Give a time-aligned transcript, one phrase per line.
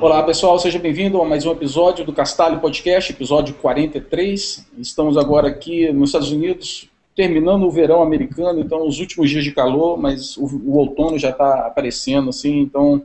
[0.00, 4.66] Olá pessoal, seja bem-vindo a mais um episódio do Castalho Podcast, episódio 43.
[4.78, 9.52] Estamos agora aqui nos Estados Unidos, terminando o verão americano, então os últimos dias de
[9.52, 13.02] calor, mas o, o outono já está aparecendo, assim, então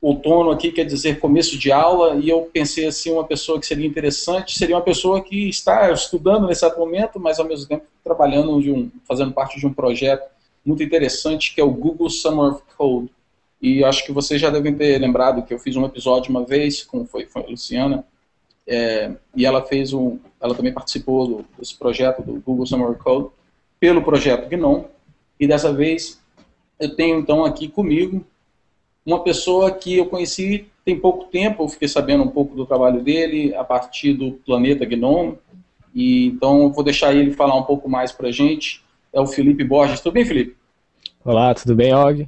[0.00, 3.86] outono aqui quer dizer começo de aula, e eu pensei assim, uma pessoa que seria
[3.86, 8.90] interessante, seria uma pessoa que está estudando nesse momento, mas ao mesmo tempo trabalhando, um,
[9.06, 10.32] fazendo parte de um projeto
[10.64, 13.10] muito interessante, que é o Google Summer of Code.
[13.60, 16.82] E acho que vocês já devem ter lembrado que eu fiz um episódio uma vez,
[16.82, 18.04] como foi, foi a Luciana,
[18.66, 23.30] é, e ela fez um, ela também participou do, desse projeto do Google Summer Code
[23.78, 24.86] pelo projeto GNOME.
[25.38, 26.20] E dessa vez
[26.78, 28.24] eu tenho então aqui comigo
[29.04, 33.00] uma pessoa que eu conheci tem pouco tempo, eu fiquei sabendo um pouco do trabalho
[33.00, 35.38] dele a partir do Planeta Gnome,
[35.94, 38.81] e então eu vou deixar ele falar um pouco mais para gente.
[39.12, 40.00] É o Felipe Borges.
[40.00, 40.56] Tudo bem, Felipe?
[41.22, 42.26] Olá, tudo bem, Og?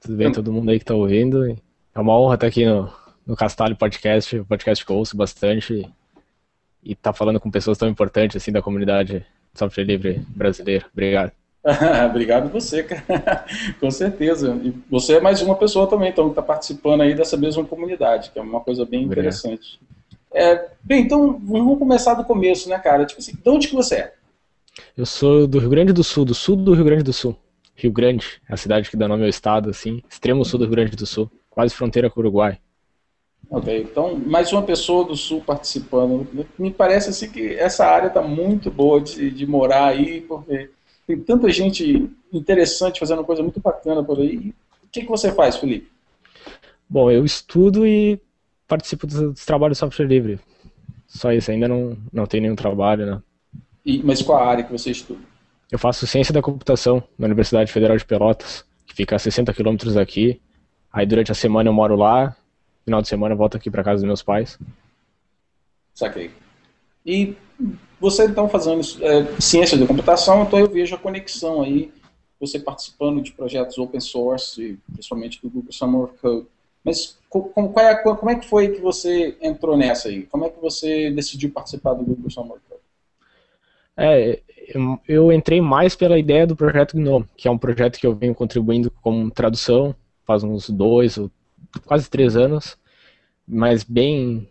[0.00, 1.56] Tudo bem, todo mundo aí que está ouvindo?
[1.94, 2.90] É uma honra estar aqui no,
[3.24, 5.88] no Castalho Podcast, podcast que eu ouço bastante,
[6.82, 10.86] e estar tá falando com pessoas tão importantes assim da comunidade software livre brasileira.
[10.92, 11.30] Obrigado.
[12.10, 13.44] Obrigado você, cara.
[13.78, 14.58] Com certeza.
[14.64, 18.30] E você é mais uma pessoa também, então, que está participando aí dessa mesma comunidade,
[18.32, 19.26] que é uma coisa bem Obrigado.
[19.26, 19.78] interessante.
[20.34, 23.06] É, bem, então vamos começar do começo, né, cara?
[23.06, 24.14] Tipo assim, de onde que você é?
[24.96, 27.36] Eu sou do Rio Grande do Sul, do sul do Rio Grande do Sul.
[27.74, 30.74] Rio Grande, é a cidade que dá nome ao estado, assim, extremo sul do Rio
[30.74, 32.58] Grande do Sul, quase fronteira com o Uruguai.
[33.48, 36.26] Ok, então mais uma pessoa do sul participando.
[36.58, 40.70] Me parece assim que essa área está muito boa de, de morar aí, porque
[41.06, 44.52] tem tanta gente interessante fazendo coisa muito bacana por aí.
[44.82, 45.88] O que, que você faz, Felipe?
[46.88, 48.20] Bom, eu estudo e
[48.66, 50.40] participo dos, dos trabalhos de software livre.
[51.06, 53.22] Só isso, ainda não, não tenho nenhum trabalho, né?
[53.86, 55.20] E, mas qual a área que você estuda?
[55.70, 59.94] Eu faço ciência da computação na Universidade Federal de Pelotas, que fica a 60 quilômetros
[59.94, 60.40] daqui.
[60.92, 62.36] Aí durante a semana eu moro lá,
[62.84, 64.58] final de semana eu volto aqui para casa dos meus pais.
[65.94, 66.32] Saquei.
[67.04, 67.36] E
[68.00, 71.92] você então fazendo é, ciência da computação, então eu vejo a conexão aí,
[72.40, 76.46] você participando de projetos open source, principalmente do Google Summer Code.
[76.82, 80.24] Mas como, é, como é que foi que você entrou nessa aí?
[80.24, 82.75] Como é que você decidiu participar do Google Summer Code?
[83.96, 84.40] É,
[85.06, 88.34] eu, entrei mais pela ideia do projeto GNOME, que é um projeto que eu venho
[88.34, 89.94] contribuindo com tradução
[90.26, 91.30] faz uns dois ou
[91.86, 92.76] quase três anos,
[93.46, 94.48] mas bem,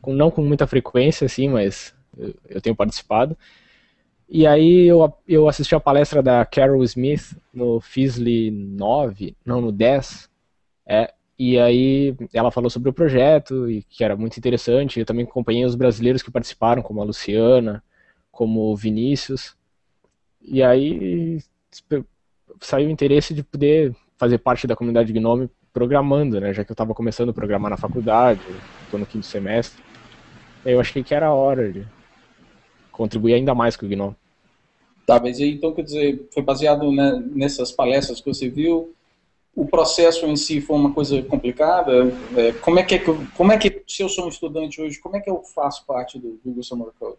[0.00, 3.36] com, não com muita frequência, assim, mas eu, eu tenho participado.
[4.28, 9.72] E aí eu, eu assisti a palestra da Carol Smith no FISLI 9, não, no
[9.72, 10.30] 10,
[10.86, 15.24] é, e aí ela falou sobre o projeto, e que era muito interessante, eu também
[15.24, 17.82] acompanhei os brasileiros que participaram, como a Luciana,
[18.34, 19.56] como o Vinícius,
[20.42, 21.42] e aí
[22.60, 26.52] saiu o interesse de poder fazer parte da comunidade Gnome programando, né?
[26.52, 28.40] Já que eu estava começando a programar na faculdade,
[28.84, 29.82] estou no quinto semestre.
[30.64, 31.86] Eu achei que era a hora de
[32.92, 34.16] contribuir ainda mais com o Gnome.
[35.06, 38.94] Tá, mas então, quer dizer, foi baseado né, nessas palestras que você viu,
[39.54, 42.12] o processo em si foi uma coisa complicada?
[42.36, 43.02] É, como é que, é
[43.36, 46.18] como é que, se eu sou um estudante hoje, como é que eu faço parte
[46.18, 47.18] do Google Summer Code?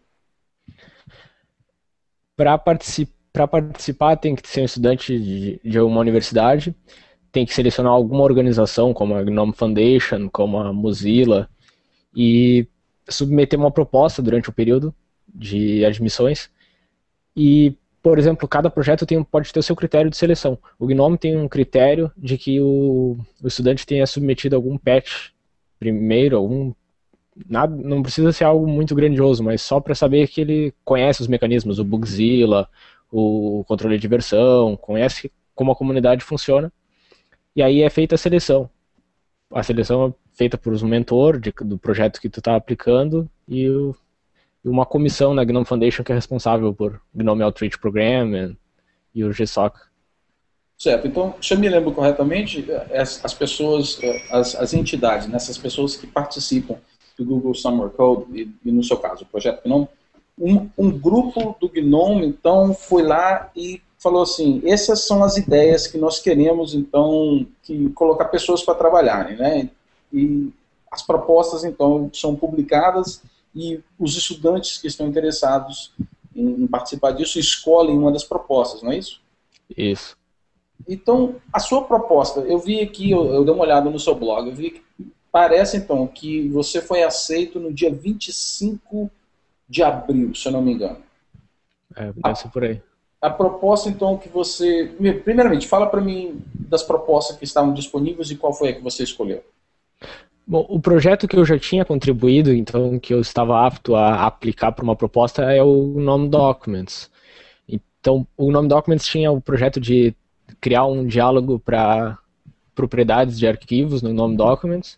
[2.36, 6.76] Para participar tem que ser um estudante de, de, uma universidade,
[7.32, 11.50] tem que selecionar alguma organização, como a GNOME Foundation, como a Mozilla,
[12.16, 12.68] e
[13.10, 14.94] submeter uma proposta durante o período
[15.34, 16.50] de admissões.
[17.36, 20.58] E, por exemplo, cada projeto tem, pode ter o seu critério de seleção.
[20.80, 25.32] O GNOME tem um critério de que o, o estudante tenha submetido algum patch
[25.78, 26.74] primeiro, algum
[27.48, 31.28] nada, não precisa ser algo muito grandioso, mas só para saber que ele conhece os
[31.28, 32.70] mecanismos, o Bugzilla,
[33.12, 36.72] o controle de versão, conhece como a comunidade funciona,
[37.56, 38.70] e aí é feita a seleção.
[39.52, 43.70] A seleção é feita por um mentor de, do projeto que tu está aplicando e,
[43.70, 43.96] o,
[44.64, 48.58] uma comissão na GNOME Foundation que é responsável por GNOME Outreach Program e,
[49.20, 49.80] e o GSOC.
[50.78, 53.98] Certo, então, se eu me lembro corretamente, as, as pessoas,
[54.30, 56.76] as, as entidades, né, essas pessoas que participam
[57.18, 59.88] do Google Summer Code, e, e no seu caso, o projeto GNOME,
[60.38, 65.88] um, um, grupo do GNOME, então, foi lá e falou assim: essas são as ideias
[65.88, 69.70] que nós queremos, então, que colocar pessoas para trabalharem, né?
[70.12, 70.52] E
[70.92, 73.22] as propostas, então, são publicadas
[73.56, 75.94] e os estudantes que estão interessados
[76.36, 79.22] em participar disso escolhem uma das propostas, não é isso?
[79.76, 80.18] Isso.
[80.88, 84.50] Então, a sua proposta, eu vi aqui, eu, eu dei uma olhada no seu blog,
[84.50, 84.82] eu vi que
[85.36, 89.12] parece, então, que você foi aceito no dia 25
[89.68, 91.00] de abril, se eu não me engano.
[91.94, 92.82] É, ser por aí.
[93.22, 94.96] A proposta, então, que você.
[95.26, 99.04] Primeiramente, fala para mim das propostas que estavam disponíveis e qual foi a que você
[99.04, 99.44] escolheu.
[100.48, 104.72] Bom, o projeto que eu já tinha contribuído, então, que eu estava apto a aplicar
[104.72, 107.12] para uma proposta é o Nome Documents.
[107.68, 110.16] Então, o Nome Documents tinha o projeto de
[110.62, 112.18] criar um diálogo para
[112.74, 114.98] propriedades de arquivos no Nome Documents,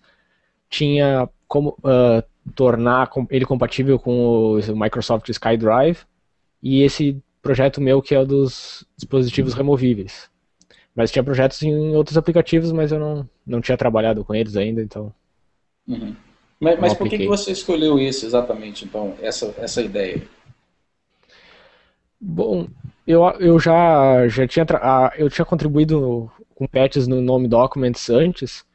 [0.69, 2.23] tinha como uh,
[2.53, 5.99] tornar ele compatível com o Microsoft SkyDrive
[6.61, 10.29] e esse projeto meu que é o dos dispositivos removíveis.
[10.95, 14.81] Mas tinha projetos em outros aplicativos, mas eu não, não tinha trabalhado com eles ainda,
[14.81, 15.13] então.
[15.87, 16.15] Uhum.
[16.59, 20.23] Mas, mas por que, que você escolheu esse exatamente, então, essa, essa ideia?
[22.19, 22.67] Bom,
[23.05, 24.65] eu, eu já, já tinha,
[25.17, 28.65] eu tinha contribuído com patches no Nome Documents antes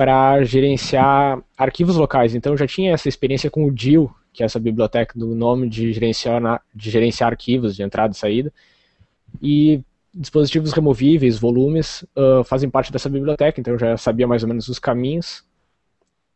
[0.00, 4.46] para gerenciar arquivos locais, então eu já tinha essa experiência com o DIL, que é
[4.46, 8.50] essa biblioteca do nome de gerenciar, de gerenciar arquivos de entrada e saída.
[9.42, 9.82] E
[10.14, 14.68] dispositivos removíveis, volumes, uh, fazem parte dessa biblioteca, então eu já sabia mais ou menos
[14.68, 15.44] os caminhos.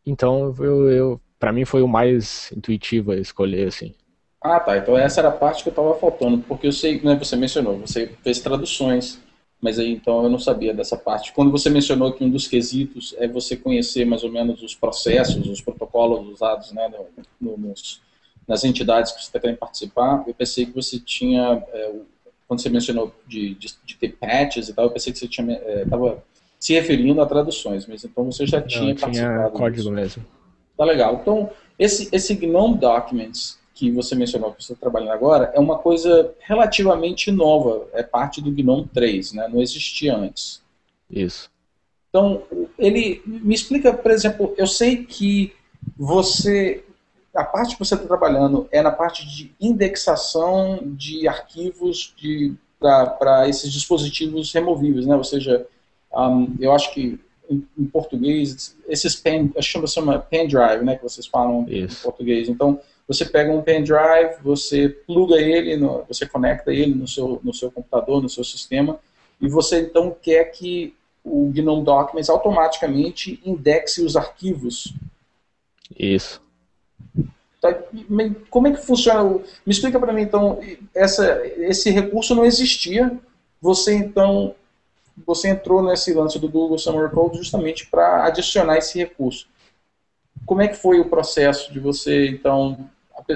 [0.05, 3.95] Então, eu, eu para mim foi o mais intuitivo a escolher, assim.
[4.43, 4.77] Ah, tá.
[4.77, 7.79] Então essa era a parte que eu estava faltando, porque eu sei, né, você mencionou,
[7.79, 9.24] você fez traduções,
[9.65, 11.33] mas aí então eu não sabia dessa parte.
[11.33, 15.49] Quando você mencionou que um dos quesitos é você conhecer mais ou menos os processos,
[15.49, 16.93] os protocolos usados né,
[17.41, 18.03] no, nos,
[18.47, 21.93] nas entidades que você está querendo participar, eu pensei que você tinha, é,
[22.47, 26.11] quando você mencionou de, de, de, ter patches e tal, eu pensei que você estava
[26.11, 26.17] é,
[26.61, 29.39] se referindo a traduções, mas então você já tinha não, participado.
[29.39, 29.91] Tinha código disso.
[29.91, 30.27] mesmo.
[30.77, 31.21] Tá legal.
[31.23, 35.77] Então, esse, esse GNOME Documents, que você mencionou que você está trabalhando agora é uma
[35.77, 39.49] coisa relativamente nova, é parte do GNOME 3, né?
[39.53, 40.63] não existia antes.
[41.11, 41.51] Isso.
[42.09, 42.43] Então,
[42.79, 45.53] ele me explica, por exemplo, eu sei que
[45.97, 46.85] você,
[47.35, 52.15] a parte que você está trabalhando é na parte de indexação de arquivos
[53.19, 55.17] para esses dispositivos removíveis, né?
[55.17, 55.67] ou seja,
[56.15, 57.19] um, eu acho que
[57.51, 61.99] em, em português, esses pen, acho que chama pendrive, né, que vocês falam Isso.
[61.99, 62.49] em português.
[62.49, 67.53] Então, você pega um pendrive, você pluga ele, no, você conecta ele no seu, no
[67.53, 68.99] seu computador, no seu sistema,
[69.41, 74.93] e você então quer que o GNOME Documents automaticamente indexe os arquivos.
[75.99, 76.41] Isso.
[77.61, 77.75] Tá,
[78.51, 79.25] como é que funciona?
[79.65, 80.61] Me explica para mim então,
[80.95, 83.19] essa, esse recurso não existia,
[83.61, 84.55] você então
[85.27, 89.47] você entrou nesse lance do Google Summer Code justamente para adicionar esse recurso.
[90.45, 92.91] Como é que foi o processo de você, então,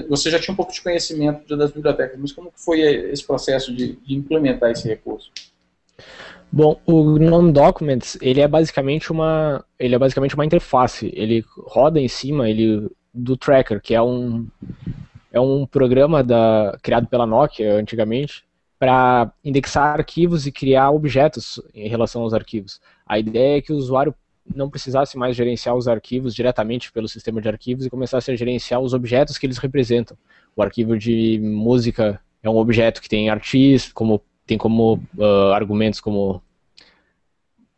[0.08, 3.96] você já tinha um pouco de conhecimento das bibliotecas, mas como foi esse processo de,
[3.96, 5.30] de implementar esse recurso?
[6.50, 11.12] Bom, o GNOME Documents, ele é basicamente uma, ele é basicamente uma interface.
[11.14, 14.46] Ele roda em cima ele, do Tracker, que é um,
[15.30, 18.44] é um programa da, criado pela Nokia antigamente
[18.78, 22.80] para indexar arquivos e criar objetos em relação aos arquivos.
[23.06, 24.14] A ideia é que o usuário
[24.54, 28.80] não precisasse mais gerenciar os arquivos diretamente pelo sistema de arquivos e começasse a gerenciar
[28.80, 30.16] os objetos que eles representam.
[30.56, 36.00] O arquivo de música é um objeto que tem artista, como tem como uh, argumentos
[36.00, 36.42] como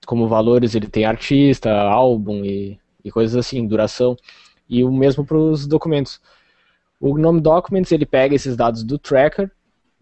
[0.07, 4.17] como valores ele tem artista, álbum e, e coisas assim, duração.
[4.69, 6.21] E o mesmo para os documentos.
[6.99, 9.51] O GNOME Documents ele pega esses dados do tracker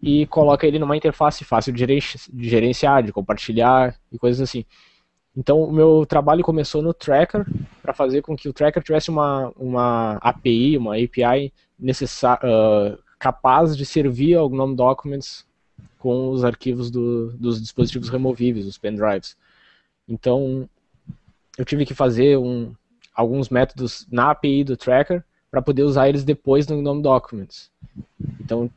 [0.01, 1.85] e coloca ele numa interface fácil de
[2.37, 4.65] gerenciar, de compartilhar e coisas assim.
[5.39, 7.45] Então, o meu trabalho começou no Tracker,
[7.81, 13.85] para fazer com que o Tracker tivesse uma, uma API, uma API uh, capaz de
[13.85, 15.45] servir ao GNOME Documents
[15.97, 19.37] com os arquivos do, dos dispositivos removíveis, os pendrives.
[20.09, 20.67] Então,
[21.57, 22.73] eu tive que fazer um,
[23.15, 27.71] alguns métodos na API do Tracker para poder usar eles depois no GNOME Documents.
[28.41, 28.69] Então,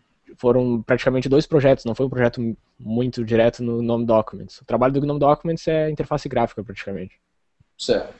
[0.43, 4.61] foram praticamente dois projetos, não foi um projeto muito direto no GNOME Documents.
[4.61, 7.21] O trabalho do GNOME Documents é interface gráfica, praticamente.
[7.79, 8.13] Certo.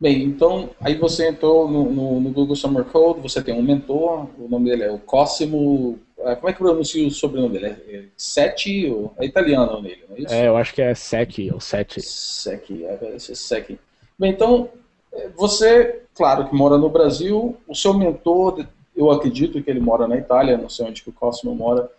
[0.00, 4.26] Bem, então, aí você entrou no, no, no, Google Summer Code, você tem um mentor,
[4.36, 7.76] o nome dele é o Cosimo, é, como é que pronuncia o sobrenome dele?
[7.86, 10.34] É Sete, é italiano nele, não é isso?
[10.34, 12.00] É, eu acho que é Sec, ou Sete.
[12.00, 13.78] Sec, é, Sec.
[14.18, 14.70] Bem, então,
[15.12, 18.66] é, você, claro que mora no Brasil, o seu mentor
[19.00, 21.90] eu acredito que ele mora na Itália, não sei onde que o Cosmo mora,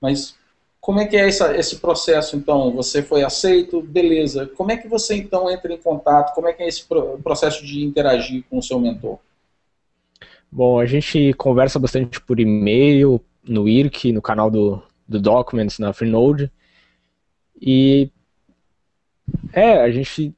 [0.00, 0.36] mas
[0.80, 2.70] como é que é essa, esse processo, então?
[2.72, 4.46] Você foi aceito, beleza.
[4.54, 6.34] Como é que você, então, entra em contato?
[6.34, 6.84] Como é que é esse
[7.22, 9.18] processo de interagir com o seu mentor?
[10.52, 15.92] Bom, a gente conversa bastante por e-mail, no IRC, no canal do, do Documents, na
[15.92, 16.52] Freenode.
[17.60, 18.10] E
[19.52, 20.34] é, a gente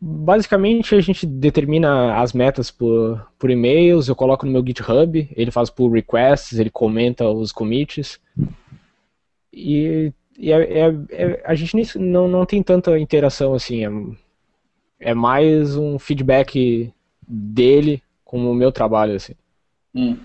[0.00, 5.50] basicamente a gente determina as metas por, por e-mails, eu coloco no meu GitHub, ele
[5.50, 8.18] faz por requests, ele comenta os commits.
[9.52, 15.14] E, e é, é, é, a gente não, não tem tanta interação assim, é, é
[15.14, 16.90] mais um feedback
[17.28, 19.16] dele com o meu trabalho.
[19.16, 19.34] Assim.
[19.94, 20.16] Hum.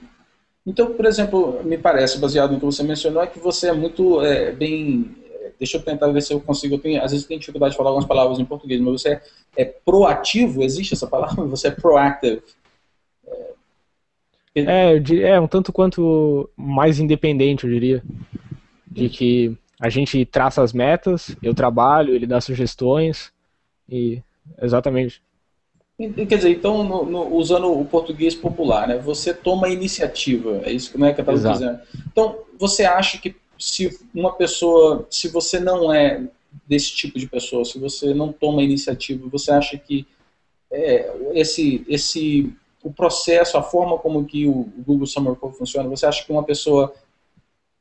[0.65, 4.21] Então, por exemplo, me parece, baseado no que você mencionou, é que você é muito
[4.21, 5.15] é, bem
[5.57, 6.75] deixa eu tentar ver se eu consigo.
[6.75, 9.21] Eu tenho, às vezes tem dificuldade de falar algumas palavras em português, mas você é,
[9.57, 10.63] é proativo?
[10.63, 11.43] Existe essa palavra?
[11.45, 12.41] Você é proactive?
[14.55, 18.03] É, é um tanto quanto mais independente, eu diria.
[18.87, 23.33] De que a gente traça as metas, eu trabalho, ele dá sugestões
[23.89, 24.21] e
[24.61, 25.21] exatamente.
[25.97, 30.97] Quer dizer, então, no, no, usando o português popular, né, você toma iniciativa, é isso
[30.99, 31.79] né, que eu estava dizendo.
[32.11, 36.23] Então, você acha que se uma pessoa, se você não é
[36.67, 40.07] desse tipo de pessoa, se você não toma iniciativa, você acha que
[40.71, 46.05] é, esse, esse, o processo, a forma como que o Google Summer Code funciona, você
[46.05, 46.93] acha que uma pessoa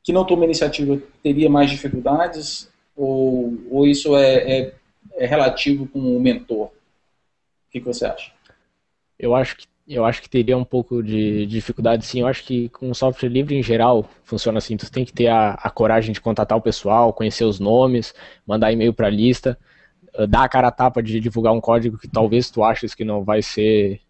[0.03, 2.69] que não toma iniciativa teria mais dificuldades?
[2.95, 4.73] Ou, ou isso é, é,
[5.13, 6.67] é relativo com o mentor?
[6.67, 6.71] O
[7.71, 8.31] que, que você acha?
[9.17, 12.21] Eu acho que eu acho que teria um pouco de dificuldade, sim.
[12.21, 14.75] Eu acho que com software livre em geral funciona assim.
[14.75, 18.13] Tu tem que ter a, a coragem de contatar o pessoal, conhecer os nomes,
[18.47, 19.57] mandar e-mail para a lista,
[20.15, 23.05] eh, dar a cara a tapa de divulgar um código que talvez tu aches que
[23.05, 24.01] não vai ser,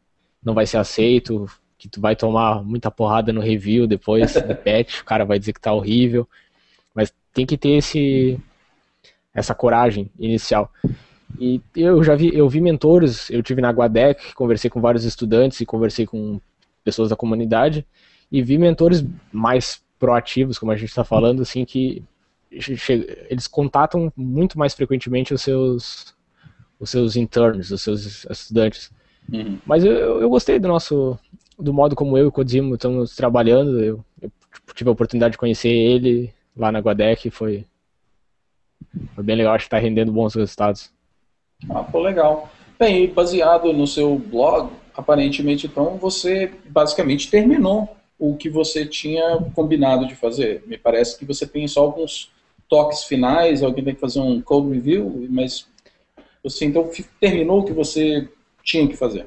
[0.44, 1.46] não vai ser aceito,
[1.78, 5.54] que tu vai tomar muita porrada no review depois do patch, o cara vai dizer
[5.54, 6.28] que tá horrível.
[6.94, 8.40] Mas tem que ter esse
[9.34, 10.72] essa coragem inicial.
[11.40, 15.60] E eu já vi, eu vi mentores, eu tive na Guadec, conversei com vários estudantes
[15.60, 16.40] e conversei com
[16.84, 17.86] pessoas da comunidade
[18.32, 22.04] e vi mentores mais proativos, como a gente está falando, assim, que
[23.30, 26.16] eles contatam muito mais frequentemente os seus
[26.80, 28.92] os seus interns, os seus estudantes.
[29.32, 29.58] Uhum.
[29.66, 31.18] Mas eu, eu gostei do nosso
[31.58, 33.82] do modo como eu e o Codimo estamos trabalhando.
[33.82, 34.32] Eu, eu,
[34.74, 37.66] tive a oportunidade de conhecer ele lá na Guadec, foi
[39.14, 40.94] foi bem legal, acho que está rendendo bons resultados.
[41.70, 42.50] Ah, pô, legal.
[42.78, 50.08] Bem, baseado no seu blog, aparentemente, então, você basicamente terminou o que você tinha combinado
[50.08, 50.64] de fazer.
[50.66, 52.32] Me parece que você tem só alguns
[52.70, 55.68] toques finais, alguém tem que fazer um code review, mas
[56.44, 58.28] você então terminou o que você
[58.64, 59.26] tinha que fazer.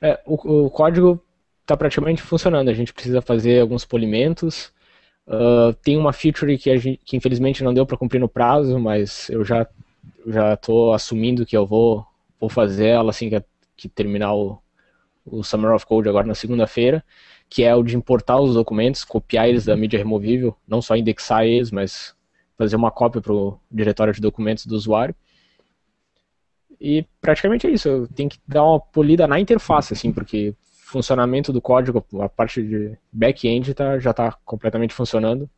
[0.00, 1.22] É, o, o código
[1.62, 2.68] está praticamente funcionando.
[2.68, 4.72] A gente precisa fazer alguns polimentos.
[5.26, 9.28] Uh, tem uma feature que, gente, que infelizmente não deu para cumprir no prazo, mas
[9.30, 9.66] eu já
[10.26, 12.06] já estou assumindo que eu vou,
[12.38, 13.42] vou fazer ela assim que,
[13.76, 14.58] que terminar o,
[15.24, 17.04] o Summer of Code agora na segunda-feira,
[17.48, 21.44] que é o de importar os documentos, copiar eles da mídia removível, não só indexar
[21.44, 22.14] eles, mas
[22.56, 25.14] fazer uma cópia para o diretório de documentos do usuário.
[26.80, 30.54] E praticamente é isso, eu tenho que dar uma polida na interface, assim, porque
[30.90, 35.48] funcionamento do código, a parte de back-end tá, já está completamente funcionando.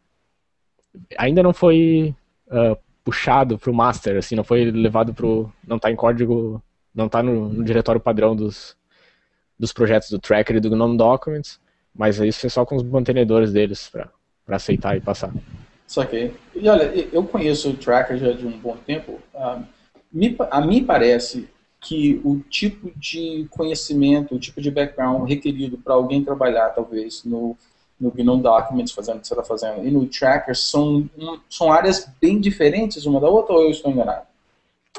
[1.17, 2.15] Ainda não foi
[2.49, 5.53] uh, puxado pro master, assim, não foi levado pro.
[5.67, 6.63] não tá em código,
[6.95, 8.77] não tá no, no diretório padrão dos,
[9.59, 11.61] dos projetos do Tracker e do GNOME Documents,
[11.95, 14.11] mas isso é só com os mantenedores deles para
[14.57, 15.33] aceitar e passar.
[15.87, 19.21] Só que, e olha, eu conheço o Tracker já de um bom tempo.
[19.35, 19.63] Uh,
[20.13, 21.49] me, a mim parece
[21.81, 27.57] que o tipo de conhecimento, o tipo de background requerido para alguém trabalhar, talvez, no
[28.03, 31.09] no Gnome Documents, fazendo o que você está fazendo, e no Tracker, são,
[31.49, 34.27] são áreas bem diferentes uma da outra, ou eu estou enganado?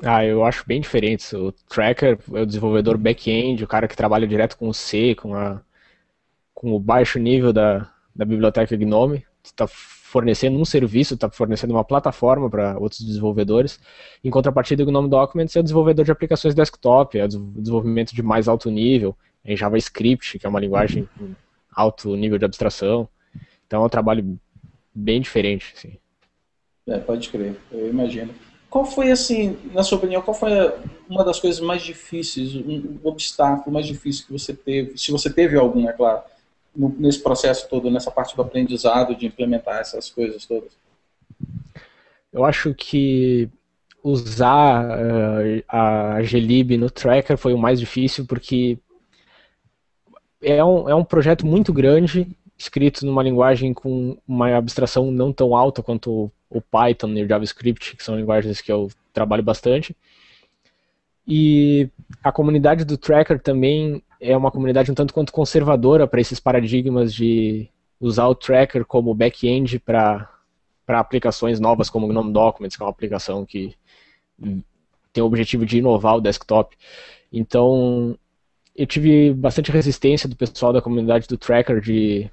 [0.02, 1.34] Ah, eu acho bem diferentes.
[1.34, 5.36] O Tracker é o desenvolvedor back-end, o cara que trabalha direto com o C, com,
[5.36, 5.62] a,
[6.54, 9.26] com o baixo nível da, da biblioteca Gnome.
[9.44, 13.80] está fornecendo um serviço, está fornecendo uma plataforma para outros desenvolvedores.
[14.24, 18.24] Em contrapartida, o Gnome Documents é o desenvolvedor de aplicações desktop, é o desenvolvimento de
[18.24, 21.08] mais alto nível, em JavaScript, que é uma linguagem
[21.76, 23.08] alto nível de abstração.
[23.66, 24.40] Então é um trabalho
[24.94, 25.98] bem diferente, assim.
[26.88, 28.34] É, pode crer, eu imagino.
[28.70, 30.50] Qual foi, assim, na sua opinião, qual foi
[31.08, 35.58] uma das coisas mais difíceis, um obstáculo mais difícil que você teve, se você teve
[35.58, 36.24] algum, é claro,
[36.76, 40.72] nesse processo todo, nessa parte do aprendizado, de implementar essas coisas todas?
[42.32, 43.48] Eu acho que
[44.04, 48.80] usar uh, a Glib no Tracker foi o mais difícil, porque
[50.44, 55.56] é um, é um projeto muito grande escrito numa linguagem com uma abstração não tão
[55.56, 59.96] alta quanto o Python e o JavaScript, que são linguagens que eu trabalho bastante.
[61.28, 61.90] E
[62.24, 67.14] a comunidade do Tracker também é uma comunidade um tanto quanto conservadora para esses paradigmas
[67.14, 67.70] de
[68.00, 70.30] usar o Tracker como back-end para
[70.88, 73.76] aplicações novas como o GNOME Documents, que é uma aplicação que
[75.12, 76.76] tem o objetivo de inovar o desktop.
[77.32, 78.18] Então,
[78.76, 82.30] eu tive bastante resistência do pessoal da comunidade do Tracker de,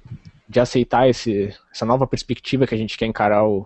[0.49, 3.65] de aceitar esse, essa nova perspectiva que a gente quer encarar o,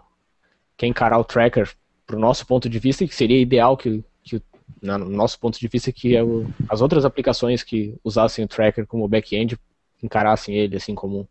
[0.76, 1.74] quer encarar o Tracker
[2.06, 4.42] para o nosso ponto de vista, que seria ideal que, que
[4.82, 6.22] no nosso ponto de vista, que é
[6.70, 9.58] as outras aplicações que usassem o Tracker como back-end
[10.04, 11.28] encarassem ele assim como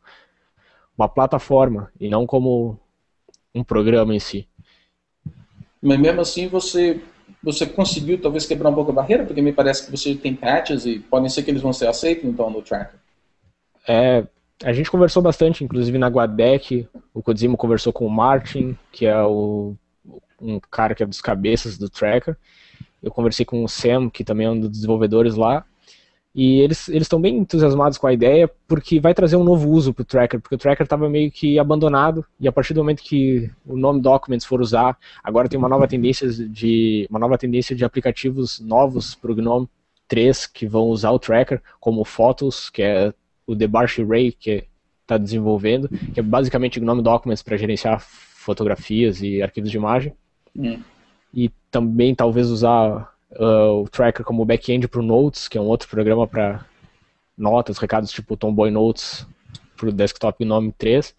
[0.96, 2.80] uma plataforma e não como
[3.54, 4.48] um programa em si.
[5.80, 7.00] Mas mesmo assim você
[7.42, 10.86] você conseguiu talvez quebrar um pouco a barreira, porque me parece que você tem patches
[10.86, 12.98] e podem ser que eles vão ser aceitos então no tracker.
[13.86, 14.26] É,
[14.62, 19.22] a gente conversou bastante, inclusive na Guadec, o Codimo conversou com o Martin, que é
[19.22, 19.74] o,
[20.40, 22.36] um cara que é dos cabeças do tracker.
[23.02, 25.64] Eu conversei com o Sam, que também é um dos desenvolvedores lá,
[26.34, 30.02] e eles estão bem entusiasmados com a ideia, porque vai trazer um novo uso para
[30.02, 33.48] o Tracker, porque o Tracker estava meio que abandonado, e a partir do momento que
[33.64, 37.84] o nome Documents for usar, agora tem uma nova tendência de, uma nova tendência de
[37.84, 39.68] aplicativos novos para o GNOME
[40.08, 43.14] 3 que vão usar o Tracker, como Photos, que é
[43.46, 44.64] o Debarch Ray, que
[45.02, 50.12] está desenvolvendo, que é basicamente o GNOME Documents para gerenciar fotografias e arquivos de imagem.
[50.56, 50.80] Hum.
[51.32, 55.66] E também talvez usar uh, o Tracker como back-end para o Notes, que é um
[55.66, 56.64] outro programa para
[57.36, 59.26] notas, recados tipo Tomboy Notes
[59.76, 61.14] para o desktop Gnome 3.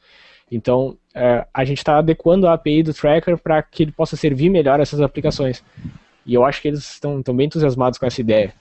[0.52, 4.50] Então, uh, a gente está adequando a API do Tracker para que ele possa servir
[4.50, 5.64] melhor essas aplicações.
[6.26, 8.54] E eu acho que eles estão bem entusiasmados com essa ideia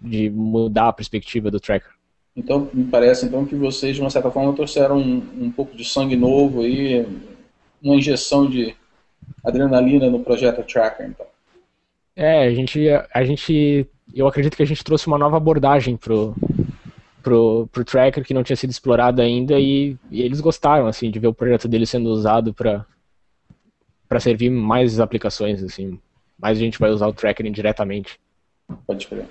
[0.00, 1.90] de mudar a perspectiva do Tracker.
[2.34, 5.84] Então, me parece então que vocês, de uma certa forma, trouxeram um, um pouco de
[5.84, 7.06] sangue novo aí,
[7.82, 8.74] uma injeção de
[9.44, 11.31] adrenalina no projeto Tracker, então.
[12.14, 12.80] É, a gente,
[13.12, 16.34] a gente, eu acredito que a gente trouxe uma nova abordagem pro,
[17.22, 21.18] pro, pro tracker que não tinha sido explorado ainda e, e eles gostaram, assim, de
[21.18, 22.84] ver o projeto dele sendo usado para
[24.12, 25.98] para servir mais aplicações, assim.
[26.38, 28.20] Mais a gente vai usar o tracker indiretamente.
[28.86, 29.24] Pode crer.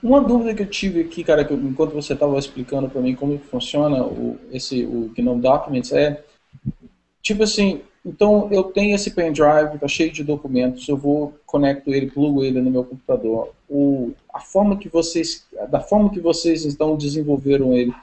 [0.00, 3.36] Uma dúvida que eu tive aqui, cara, que enquanto você estava explicando para mim como
[3.40, 6.22] funciona o, esse, o GNOME Documents, é
[7.20, 12.10] tipo assim, então, eu tenho esse pendrive, está cheio de documentos, eu vou, conecto ele,
[12.10, 13.54] plugo ele no meu computador.
[13.68, 17.94] O, a forma que vocês, da forma que vocês então desenvolveram ele,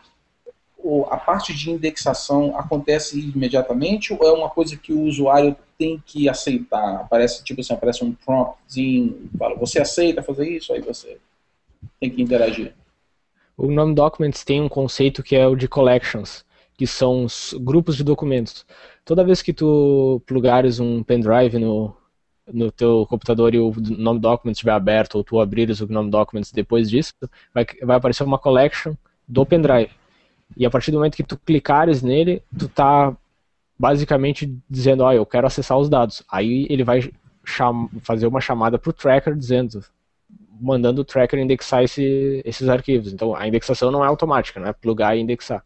[0.80, 6.02] o, a parte de indexação acontece imediatamente ou é uma coisa que o usuário tem
[6.04, 6.96] que aceitar?
[6.96, 11.20] Aparece, tipo assim, aparece um promptzinho, fala, você aceita fazer isso, aí você
[12.00, 12.74] tem que interagir.
[13.56, 16.44] O Nome Documents tem um conceito que é o de collections,
[16.82, 18.65] que são os grupos de documentos
[19.06, 21.96] toda vez que tu plugares um pendrive no,
[22.52, 26.52] no teu computador e o Gnome Documents estiver aberto, ou tu abrires o Gnome Documents
[26.52, 27.13] depois disso,
[27.54, 28.96] vai, vai aparecer uma collection
[29.28, 29.91] do pendrive.
[30.56, 33.15] E a partir do momento que tu clicares nele, tu tá
[33.78, 36.24] basicamente dizendo, ah, eu quero acessar os dados.
[36.32, 37.12] Aí ele vai
[38.02, 39.84] fazer uma chamada para o tracker dizendo,
[40.60, 43.12] mandando o tracker indexar esse, esses arquivos.
[43.13, 45.63] Então a indexação não é automática, não é plugar e indexar.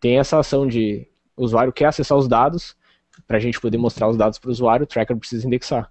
[0.00, 2.76] Tem essa ação de o usuário quer acessar os dados,
[3.26, 5.90] para a gente poder mostrar os dados para o usuário, o tracker precisa indexar.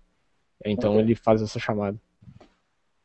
[0.66, 1.04] Então okay.
[1.04, 1.98] ele faz essa chamada.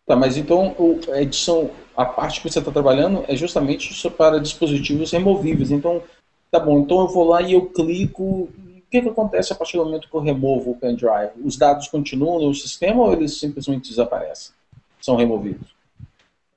[0.06, 0.74] Tá, mas então
[1.12, 5.70] a edição, a parte que você está trabalhando é justamente para dispositivos removíveis.
[5.70, 6.02] Então,
[6.50, 8.22] tá bom, então eu vou lá e eu clico.
[8.22, 8.50] O
[8.90, 11.32] que, que acontece a partir do momento que eu removo o pendrive?
[11.42, 14.54] Os dados continuam no sistema ou eles simplesmente desaparecem?
[15.00, 15.73] São removidos?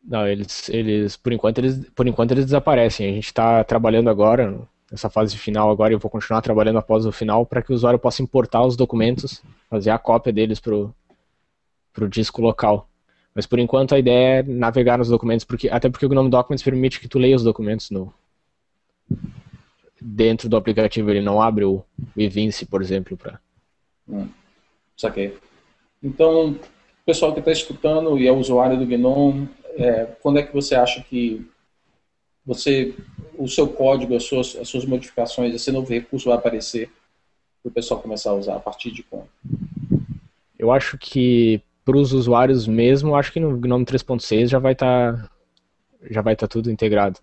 [0.07, 3.09] Não, eles, eles por enquanto eles, por enquanto eles desaparecem.
[3.09, 4.57] A gente está trabalhando agora
[4.89, 7.99] nessa fase final agora eu vou continuar trabalhando após o final para que o usuário
[7.99, 12.89] possa importar os documentos, fazer a cópia deles para o disco local.
[13.35, 16.63] Mas por enquanto a ideia é navegar nos documentos, porque, até porque o GNOME Documents
[16.63, 18.11] permite que tu leia os documentos no,
[20.01, 21.83] dentro do aplicativo, ele não abre o,
[22.15, 23.15] o Evince, por exemplo.
[23.15, 23.39] Pra...
[24.09, 24.27] Hum,
[24.95, 25.37] saquei.
[26.01, 26.59] Então, o
[27.05, 31.01] pessoal que está escutando e é usuário do GNOME, é, quando é que você acha
[31.03, 31.47] que
[32.45, 32.95] você,
[33.37, 36.89] o seu código, as suas, as suas modificações, esse novo recurso vai aparecer
[37.61, 39.29] para o pessoal começar a usar a partir de quando?
[40.57, 45.15] Eu acho que para os usuários mesmo, acho que no GNOME 3.6 já vai estar
[45.15, 45.29] tá,
[46.09, 47.19] já vai estar tá tudo integrado.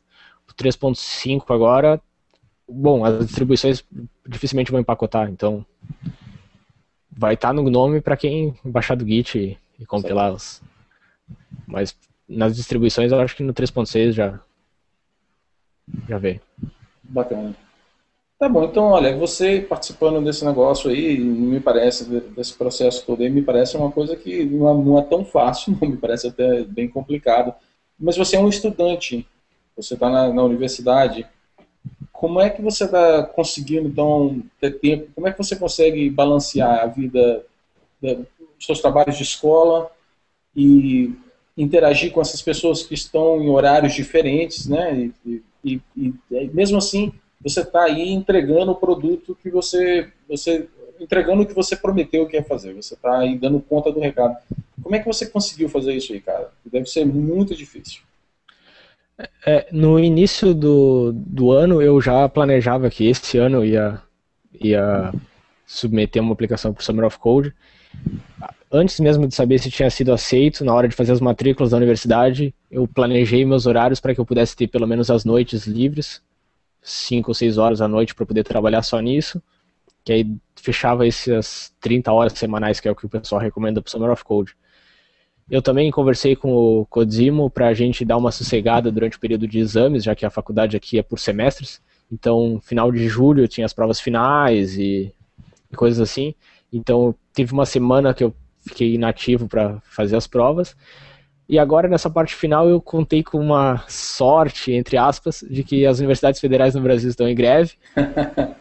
[0.49, 2.01] O 3.5 agora,
[2.69, 3.85] bom, as distribuições
[4.27, 5.67] dificilmente vão empacotar, então
[7.11, 10.63] vai estar tá no GNOME para quem baixar do Git e, e compilar os.
[11.67, 11.97] Mas
[12.29, 14.41] nas distribuições eu acho que no 3.6 já
[16.09, 16.41] já veio.
[17.03, 17.55] Bacana.
[18.39, 23.31] Tá bom, então olha, você participando desse negócio aí, me parece, desse processo todo aí,
[23.31, 26.89] me parece uma coisa que não é, não é tão fácil, me parece até bem
[26.89, 27.55] complicado.
[27.99, 29.27] Mas você é um estudante,
[29.77, 31.27] você está na, na, universidade.
[32.13, 35.09] Como é que você está conseguindo, então, ter tempo?
[35.15, 37.45] Como é que você consegue balancear a vida,
[38.03, 39.91] os seus trabalhos de escola
[40.57, 41.15] e
[41.57, 45.11] interagir com essas pessoas que estão em horários diferentes, né?
[45.25, 50.69] E, e, e, e mesmo assim, você está aí entregando o produto que você, você
[50.99, 52.75] entregando o que você prometeu que ia fazer.
[52.75, 54.37] Você está aí dando conta do recado.
[54.83, 56.51] Como é que você conseguiu fazer isso aí, cara?
[56.65, 58.03] Deve ser muito difícil.
[59.47, 64.03] É, no início do, do ano, eu já planejava que esse ano ia,
[64.61, 65.13] ia
[65.67, 67.55] submeter uma aplicação para o Summer of Code.
[68.77, 71.77] Antes mesmo de saber se tinha sido aceito, na hora de fazer as matrículas da
[71.77, 76.21] universidade, eu planejei meus horários para que eu pudesse ter pelo menos as noites livres
[76.83, 79.41] 5 ou 6 horas à noite para poder trabalhar só nisso,
[80.05, 83.87] que aí fechava essas 30 horas semanais, que é o que o pessoal recomenda para
[83.87, 84.57] o Summer of Code.
[85.49, 89.47] Eu também conversei com o Codimo para a gente dar uma sossegada durante o período
[89.47, 91.81] de exames, já que a faculdade aqui é por semestres.
[92.11, 95.15] Então, final de julho tinha as provas finais e,
[95.71, 96.35] e coisas assim.
[96.73, 98.35] Então, teve uma semana que eu
[98.67, 100.77] fiquei inativo para fazer as provas.
[101.49, 105.99] E agora, nessa parte final, eu contei com uma sorte, entre aspas, de que as
[105.99, 107.75] universidades federais no Brasil estão em greve.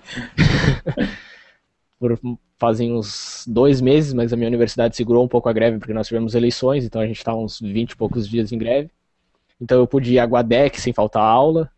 [1.97, 2.19] Por,
[2.63, 6.07] fazem uns dois meses, mas a minha universidade segurou um pouco a greve porque nós
[6.07, 8.89] tivemos eleições, então a gente está uns 20 e poucos dias em greve.
[9.59, 11.69] Então eu pude ir a Guadec sem faltar aula.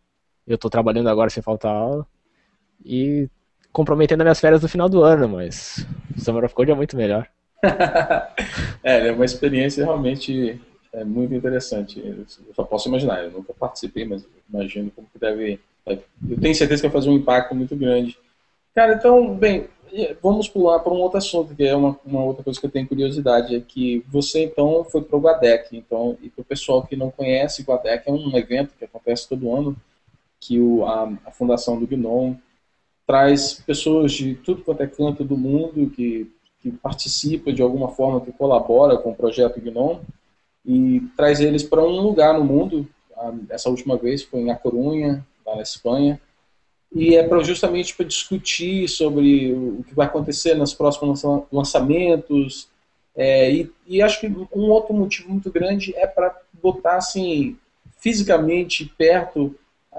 [0.46, 2.06] Eu estou trabalhando agora sem faltar aula.
[2.84, 3.28] E
[3.72, 5.84] comprometendo as minhas férias no final do ano, mas
[6.16, 7.28] o Summer of Code é muito melhor.
[8.82, 10.60] é, é uma experiência realmente
[10.92, 12.00] é muito interessante.
[12.00, 15.60] Eu só posso imaginar, eu nunca participei, mas imagino como que deve.
[15.86, 18.18] Eu tenho certeza que vai fazer um impacto muito grande.
[18.74, 19.68] Cara, então, bem,
[20.22, 22.88] vamos pular para um outro assunto, que é uma, uma outra coisa que eu tenho
[22.88, 26.96] curiosidade, é que você então foi para o Guadec, então, e para o pessoal que
[26.96, 29.76] não conhece, Guadec é um evento que acontece todo ano,
[30.40, 32.38] que o, a, a Fundação do GNOME
[33.06, 38.20] traz pessoas de tudo quanto é canto do mundo que, que participa de alguma forma,
[38.20, 40.00] que colabora com o projeto GNOME,
[40.64, 42.88] e traz eles para um lugar no mundo.
[43.48, 46.20] Essa última vez foi em A Corunha, lá na Espanha,
[46.92, 52.68] e é para justamente para discutir sobre o que vai acontecer nos próximos lançamentos.
[53.14, 57.56] É, e, e, acho que um outro motivo muito grande é para botar assim
[57.98, 59.54] fisicamente perto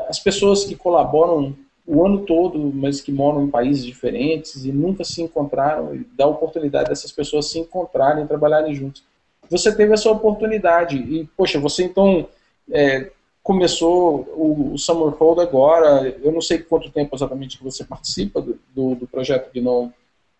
[0.07, 1.55] as pessoas que colaboram
[1.87, 6.25] o ano todo, mas que moram em países diferentes e nunca se encontraram, e dar
[6.25, 9.03] a oportunidade dessas pessoas se encontrarem e trabalharem juntos
[9.49, 10.97] você teve essa oportunidade.
[10.97, 12.27] E, poxa, você então
[12.71, 17.83] é, começou o, o Summer Hold agora, eu não sei quanto tempo exatamente que você
[17.83, 19.91] participa do, do, do projeto Gnome,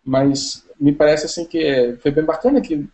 [0.04, 2.86] mas me parece assim que é, foi bem bacana que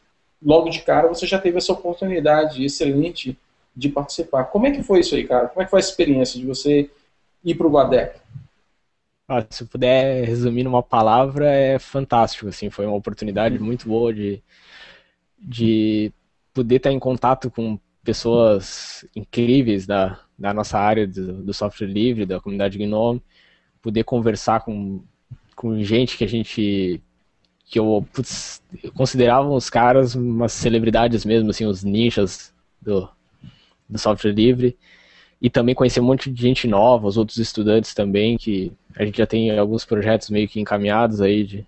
[0.43, 3.37] logo de cara você já teve essa oportunidade excelente
[3.77, 4.45] de participar.
[4.45, 5.49] Como é que foi isso aí, cara?
[5.49, 6.91] Como é que foi a experiência de você
[7.45, 8.21] ir para o Guadec?
[9.27, 12.49] Ah, se eu puder resumir numa palavra, é fantástico.
[12.49, 14.43] Assim, foi uma oportunidade muito boa de
[15.39, 16.13] de
[16.53, 22.27] poder estar em contato com pessoas incríveis da, da nossa área do, do software livre,
[22.27, 23.23] da comunidade Gnome,
[23.83, 25.03] poder conversar com,
[25.55, 27.03] com gente que a gente
[27.67, 28.63] que eu, putz,
[28.95, 33.09] considerava os caras umas celebridades mesmo, assim, os ninjas do,
[33.89, 34.79] do software livre.
[35.45, 39.19] E também conhecer um monte de gente nova, os outros estudantes também, que a gente
[39.19, 41.67] já tem alguns projetos meio que encaminhados aí de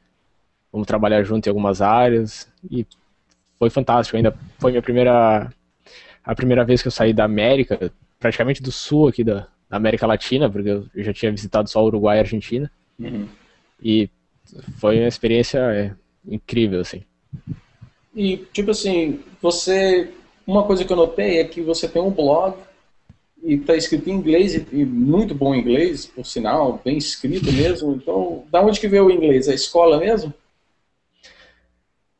[0.72, 2.50] vamos trabalhar junto em algumas áreas.
[2.70, 2.86] E
[3.58, 4.16] foi fantástico.
[4.16, 5.52] Ainda foi minha primeira
[6.24, 10.06] a primeira vez que eu saí da América, praticamente do sul aqui da, da América
[10.06, 12.72] Latina, porque eu já tinha visitado só Uruguai e Argentina.
[12.98, 13.28] Uhum.
[13.82, 14.08] E
[14.78, 15.92] foi uma experiência é,
[16.26, 17.02] incrível, assim.
[18.14, 20.10] E, tipo assim, você.
[20.46, 22.56] Uma coisa que eu notei é que você tem um blog
[23.46, 27.94] e está escrito em inglês, e muito bom inglês, por sinal, bem escrito mesmo.
[27.94, 29.48] Então, da onde que veio o inglês?
[29.48, 30.34] A escola mesmo?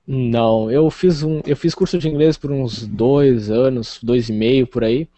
[0.06, 4.32] Não, eu fiz um, eu fiz curso de inglês por uns dois anos, dois e
[4.32, 5.08] meio por aí.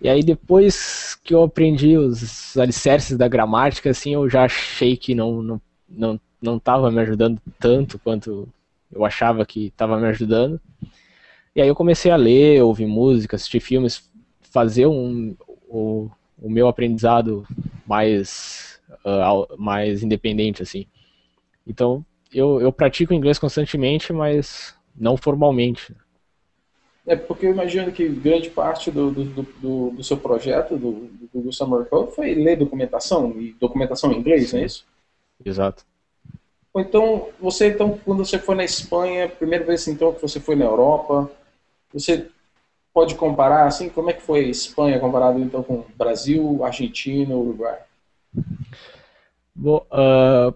[0.00, 5.12] E aí depois que eu aprendi os alicerces da gramática, assim, eu já achei que
[5.12, 8.48] não não não não estava me ajudando tanto quanto
[8.92, 10.60] eu achava que estava me ajudando.
[11.54, 14.08] E aí eu comecei a ler, ouvir música, assistir filmes,
[14.52, 15.34] fazer um,
[15.68, 16.10] o,
[16.40, 17.46] o meu aprendizado
[17.86, 20.86] mais uh, mais independente assim.
[21.66, 25.94] Então eu, eu pratico inglês constantemente, mas não formalmente.
[27.06, 31.28] É porque eu imagino que grande parte do, do, do, do seu projeto, do, do
[31.32, 34.86] Google Summer Code, foi ler documentação, e documentação em inglês, não é isso?
[35.44, 35.84] Exato.
[36.76, 40.64] Então, você então, quando você foi na Espanha, primeira vez então que você foi na
[40.64, 41.30] Europa,
[41.92, 42.28] você
[42.92, 47.78] pode comparar assim, como é que foi Espanha comparado então com Brasil, Argentina, Uruguai?
[49.54, 50.54] Bom, uh,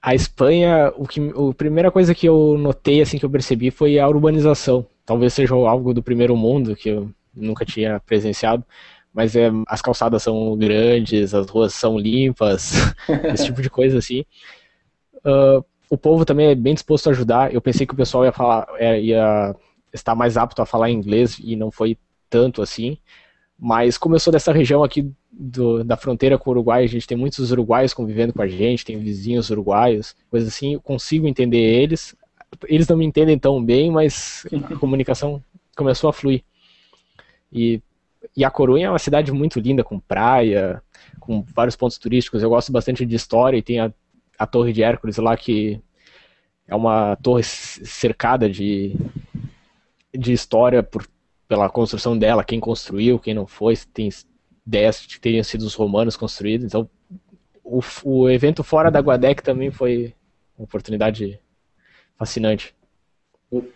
[0.00, 3.98] a Espanha, o que, a primeira coisa que eu notei assim que eu percebi foi
[3.98, 4.86] a urbanização.
[5.04, 8.64] Talvez seja algo do primeiro mundo que eu nunca tinha presenciado,
[9.12, 12.72] mas é, as calçadas são grandes, as ruas são limpas,
[13.32, 14.24] esse tipo de coisa assim.
[15.24, 17.52] Uh, o povo também é bem disposto a ajudar.
[17.52, 19.54] Eu pensei que o pessoal ia falar, é, ia
[19.94, 21.96] estar mais apto a falar inglês e não foi
[22.28, 22.98] tanto assim.
[23.58, 27.50] Mas sou dessa região aqui do, da fronteira com o Uruguai, a gente tem muitos
[27.50, 32.14] uruguaios convivendo com a gente, tem vizinhos uruguaios, coisas assim, eu consigo entender eles.
[32.66, 35.42] Eles não me entendem tão bem, mas a comunicação
[35.76, 36.42] começou a fluir.
[37.52, 37.80] E
[38.36, 40.82] e a Corunha é uma cidade muito linda, com praia,
[41.20, 42.42] com vários pontos turísticos.
[42.42, 43.92] Eu gosto bastante de história e tem a,
[44.38, 45.80] a Torre de Hércules lá, que
[46.66, 48.96] é uma torre cercada de,
[50.16, 51.06] de história por,
[51.48, 54.08] pela construção dela, quem construiu, quem não foi, tem
[54.66, 56.66] ideias de que teriam sido os romanos construídos.
[56.66, 56.88] Então,
[57.62, 60.14] o, o evento fora da Guadec também foi
[60.56, 61.38] uma oportunidade
[62.16, 62.74] fascinante.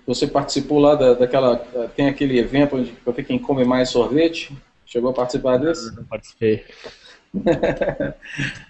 [0.07, 1.57] Você participou lá da, daquela.
[1.94, 4.57] Tem aquele evento onde para ver quem come mais sorvete?
[4.85, 5.94] Chegou a participar desse?
[5.94, 6.64] Não participei.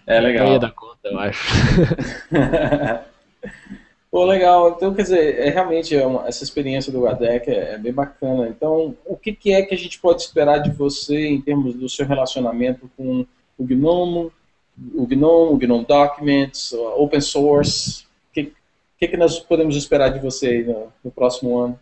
[0.06, 0.48] é legal.
[0.48, 1.48] Eu ia dar conta, eu acho.
[4.10, 4.70] Pô, legal.
[4.70, 8.48] Então, quer dizer, é realmente é uma, essa experiência do Gadec é, é, bem bacana.
[8.48, 11.88] Então, o que, que, é que a gente pode esperar de você em termos do
[11.88, 13.26] seu relacionamento com
[13.58, 14.30] o Gnome,
[14.94, 18.08] o Gnome, o Gnome Documents, Open Source?
[18.98, 21.78] que, que nós podemos esperar de você no, no próximo ano?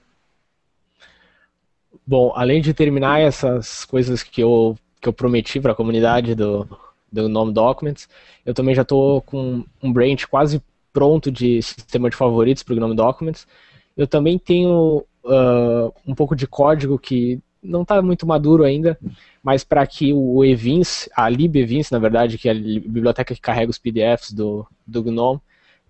[2.06, 6.68] Bom, além de terminar essas coisas que eu, que eu prometi para a comunidade do,
[7.10, 8.08] do Nome Documents,
[8.44, 10.62] eu também já estou com um branch quase
[10.96, 13.46] pronto de sistema de favoritos para o Gnome Documents.
[13.94, 18.98] Eu também tenho uh, um pouco de código que não está muito maduro ainda,
[19.42, 23.70] mas para que o Evins, a libevins, na verdade, que é a biblioteca que carrega
[23.70, 25.38] os PDFs do, do GNOME,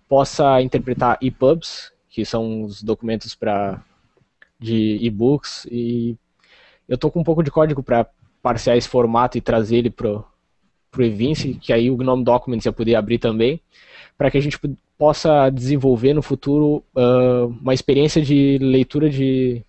[0.09, 3.81] possa interpretar EPUBs, que são os documentos para
[4.59, 6.17] de e-books, e
[6.89, 8.09] eu estou com um pouco de código para
[8.41, 10.25] parsear esse formato e trazer ele pro
[10.89, 13.61] pro Evince, que aí o GNOME Documents ia poder abrir também,
[14.17, 14.57] para que a gente
[14.97, 19.63] possa desenvolver no futuro uh, uma experiência de leitura de,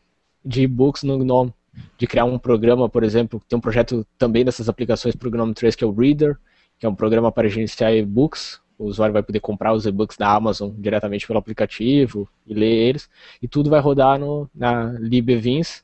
[0.44, 1.52] de e-books no GNOME,
[1.96, 5.54] de criar um programa, por exemplo, tem um projeto também dessas aplicações para o GNOME
[5.54, 6.38] 3 que é o Reader,
[6.78, 10.32] que é um programa para gerenciar e-books, o usuário vai poder comprar os e-books da
[10.32, 13.10] Amazon diretamente pelo aplicativo e ler eles,
[13.42, 15.82] e tudo vai rodar no, na LibEvins,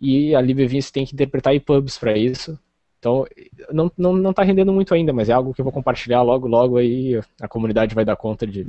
[0.00, 2.58] e a LibEvins tem que interpretar EPUBs para isso.
[3.00, 3.26] Então,
[3.72, 6.46] não, não, não tá rendendo muito ainda, mas é algo que eu vou compartilhar logo,
[6.46, 8.66] logo aí a comunidade vai dar conta de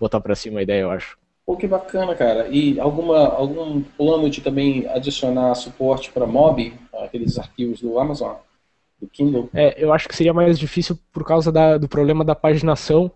[0.00, 1.16] botar para cima a ideia, eu acho.
[1.44, 2.48] Pô, que bacana, cara.
[2.48, 8.36] E alguma, algum plano de também adicionar suporte para mob, aqueles arquivos do Amazon?
[9.00, 9.48] do Kindle?
[9.52, 13.10] É, eu acho que seria mais difícil por causa da, do problema da paginação,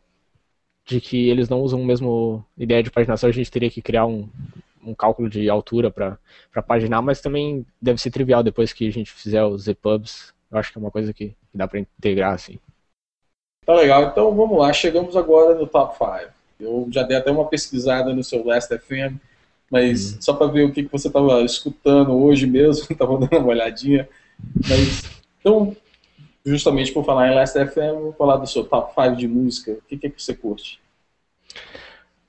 [0.84, 4.06] de que eles não usam o mesmo ideia de paginação, a gente teria que criar
[4.06, 4.28] um,
[4.84, 6.18] um cálculo de altura para
[6.66, 10.34] paginar, mas também deve ser trivial depois que a gente fizer os EPUBs.
[10.50, 12.58] Eu acho que é uma coisa que, que dá para integrar, assim.
[13.64, 16.32] Tá legal, então vamos lá, chegamos agora no top 5.
[16.58, 19.16] Eu já dei até uma pesquisada no seu Last FM,
[19.70, 20.22] mas uhum.
[20.22, 24.08] só para ver o que, que você estava escutando hoje mesmo, estava dando uma olhadinha.
[24.68, 25.04] Mas
[25.38, 25.76] então,
[26.44, 29.72] justamente por falar em Last FM, vou falar do seu top 5 de música.
[29.72, 30.80] O que, que, é que você curte?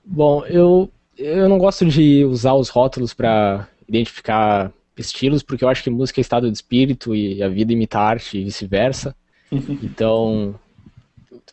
[0.04, 5.82] Bom, eu, eu não gosto de usar os rótulos para identificar estilos, porque eu acho
[5.82, 9.14] que música é estado de espírito e a vida imita arte e vice-versa.
[9.50, 10.54] então,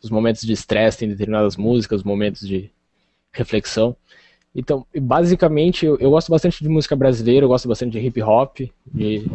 [0.02, 2.70] os momentos de estresse têm determinadas músicas, os momentos de
[3.32, 3.96] reflexão.
[4.56, 8.60] Então, basicamente, eu, eu, gosto bastante de música brasileira, eu gosto bastante de hip hop,
[8.86, 9.26] de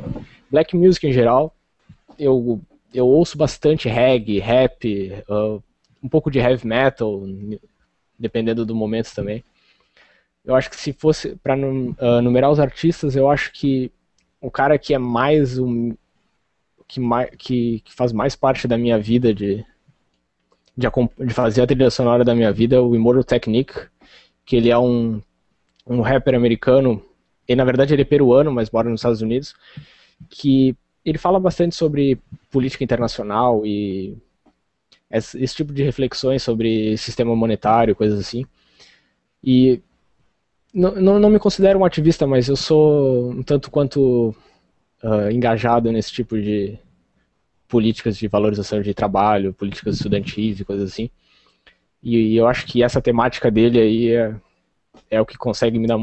[0.50, 1.54] black music em geral
[2.18, 2.60] eu,
[2.92, 5.62] eu ouço bastante reggae, rap, uh,
[6.02, 7.22] um pouco de heavy metal,
[8.18, 9.42] dependendo do momento também.
[10.44, 13.90] Eu acho que se fosse para uh, numerar os artistas, eu acho que
[14.40, 15.96] o cara que é mais um
[16.86, 19.64] que, mais, que, que faz mais parte da minha vida de,
[20.76, 20.86] de,
[21.26, 23.88] de, fazer a trilha sonora da minha vida o Immortal Technique,
[24.44, 25.20] que ele é um,
[25.86, 27.02] um rapper americano,
[27.48, 29.54] e na verdade ele é peruano, mas mora nos Estados Unidos,
[30.28, 32.18] que ele fala bastante sobre
[32.50, 34.16] política internacional e
[35.10, 38.44] esse, esse, tipo de reflexões sobre sistema monetário, coisas assim.
[39.42, 39.80] E
[40.74, 44.34] não, não, não me considero um ativista, mas eu sou um tanto quanto
[45.02, 46.76] uh, engajado nesse tipo de
[47.68, 51.08] políticas de valorização de trabalho, políticas estudantis e coisas assim.
[52.02, 54.34] E, eu acho que essa temática dele aí é,
[55.10, 55.98] é o que consegue me dar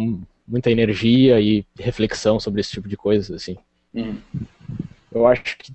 [0.47, 3.57] muita energia e reflexão sobre esse tipo de coisas, assim.
[3.93, 4.17] Uhum.
[5.11, 5.73] Eu acho que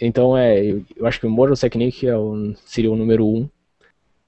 [0.00, 3.48] então é, eu, eu acho que o Moral Technique é o, seria o número um.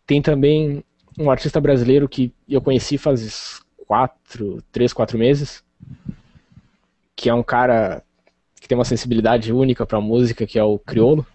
[0.06, 0.84] Tem também
[1.18, 5.64] um artista brasileiro que eu conheci faz quatro, três, quatro meses,
[7.14, 8.02] que é um cara
[8.60, 11.26] que tem uma sensibilidade única para música, que é o Criolo.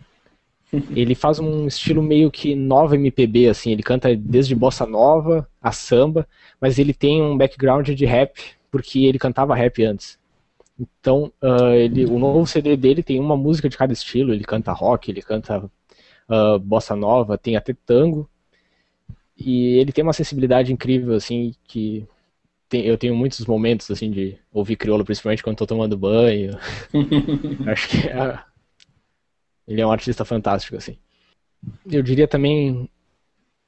[0.95, 5.73] Ele faz um estilo meio que nova MPB, assim, ele canta desde bossa nova a
[5.73, 6.25] samba,
[6.61, 8.39] mas ele tem um background de rap,
[8.71, 10.17] porque ele cantava rap antes.
[10.79, 14.33] Então, uh, ele, o novo CD dele tem uma música de cada estilo.
[14.33, 15.69] Ele canta rock, ele canta
[16.29, 18.29] uh, bossa nova, tem até tango.
[19.37, 22.07] E ele tem uma sensibilidade incrível, assim, que
[22.71, 26.57] tem, eu tenho muitos momentos, assim, de ouvir crioulo, principalmente quando estou tomando banho.
[27.67, 28.39] Acho que é,
[29.67, 30.97] ele é um artista fantástico, assim.
[31.85, 32.89] Eu diria também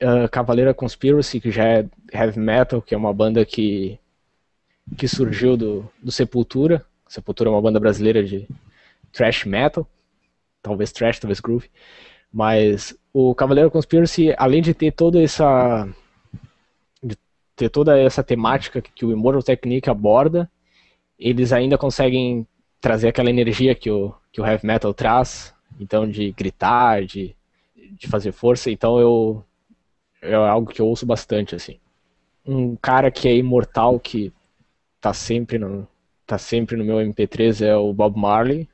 [0.02, 4.00] uh, Cavaleira Conspiracy, que já é heavy metal, que é uma banda que,
[4.98, 8.48] que surgiu do, do Sepultura Sepultura é uma banda brasileira de
[9.12, 9.88] thrash metal,
[10.64, 11.70] talvez thrash, talvez groove,
[12.32, 15.88] mas o Cavaleiro Conspiracy, além de ter toda essa
[17.56, 20.50] ter toda essa temática que o Immortal Technique aborda,
[21.18, 22.48] eles ainda conseguem
[22.82, 27.36] trazer aquela energia que o, que o heavy metal traz, então de gritar, de,
[27.76, 29.46] de fazer força, então eu
[30.22, 31.78] é algo que eu ouço bastante assim.
[32.46, 34.32] Um cara que é imortal que
[35.00, 35.86] tá sempre no,
[36.26, 38.68] tá sempre no meu MP3 é o Bob Marley.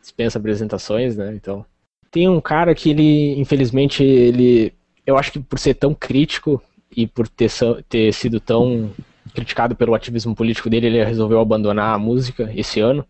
[0.00, 1.34] Dispensa apresentações, né?
[1.34, 1.64] Então.
[2.10, 4.72] Tem um cara que ele, infelizmente, ele.
[5.06, 6.62] Eu acho que por ser tão crítico
[6.94, 7.50] e por ter,
[7.88, 8.90] ter sido tão
[9.34, 13.06] criticado pelo ativismo político dele, ele resolveu abandonar a música esse ano,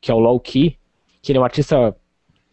[0.00, 0.78] que é o Low Key,
[1.20, 1.94] que ele é um artista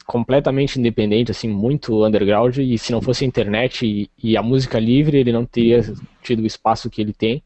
[0.06, 4.78] completamente independente, assim, muito underground, e se não fosse a internet e, e, a música
[4.80, 5.82] livre, ele não teria
[6.22, 7.42] tido o espaço que ele tem.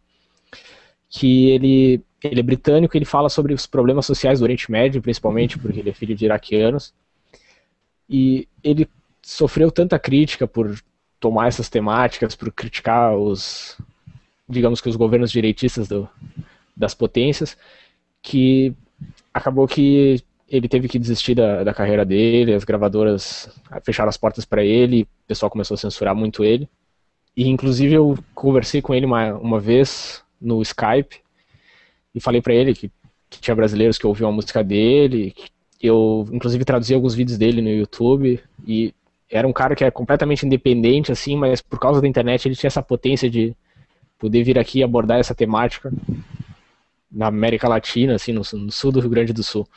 [1.10, 5.58] Que ele ele é britânico, ele fala sobre os problemas sociais do Oriente Médio, principalmente
[5.60, 6.94] porque ele é filho de iraquianos.
[8.10, 8.90] E ele
[9.22, 10.76] sofreu tanta crítica por
[11.26, 13.76] tomar essas temáticas, por criticar os,
[14.48, 16.08] digamos que os governos direitistas do,
[16.78, 17.58] das potências,
[18.22, 18.76] que
[19.34, 23.50] acabou que ele teve que desistir da, da carreira dele, as gravadoras
[23.84, 26.70] fecharam as portas para ele, o pessoal começou a censurar muito ele.
[27.36, 31.22] E inclusive eu conversei com ele uma, uma vez no Skype
[32.14, 32.92] e falei para ele que,
[33.32, 35.34] que, tinha brasileiros que ouviam a música dele.
[35.82, 38.40] eu, inclusive, traduzi alguns vídeos dele no YouTube.
[38.68, 38.94] E
[39.30, 42.68] era um cara que era completamente independente, assim, mas por causa da internet ele tinha
[42.68, 43.56] essa potência de
[44.20, 45.92] poder vir aqui abordar essa temática
[47.12, 49.68] na América Latina, assim, no, no sul do Rio Grande do Sul.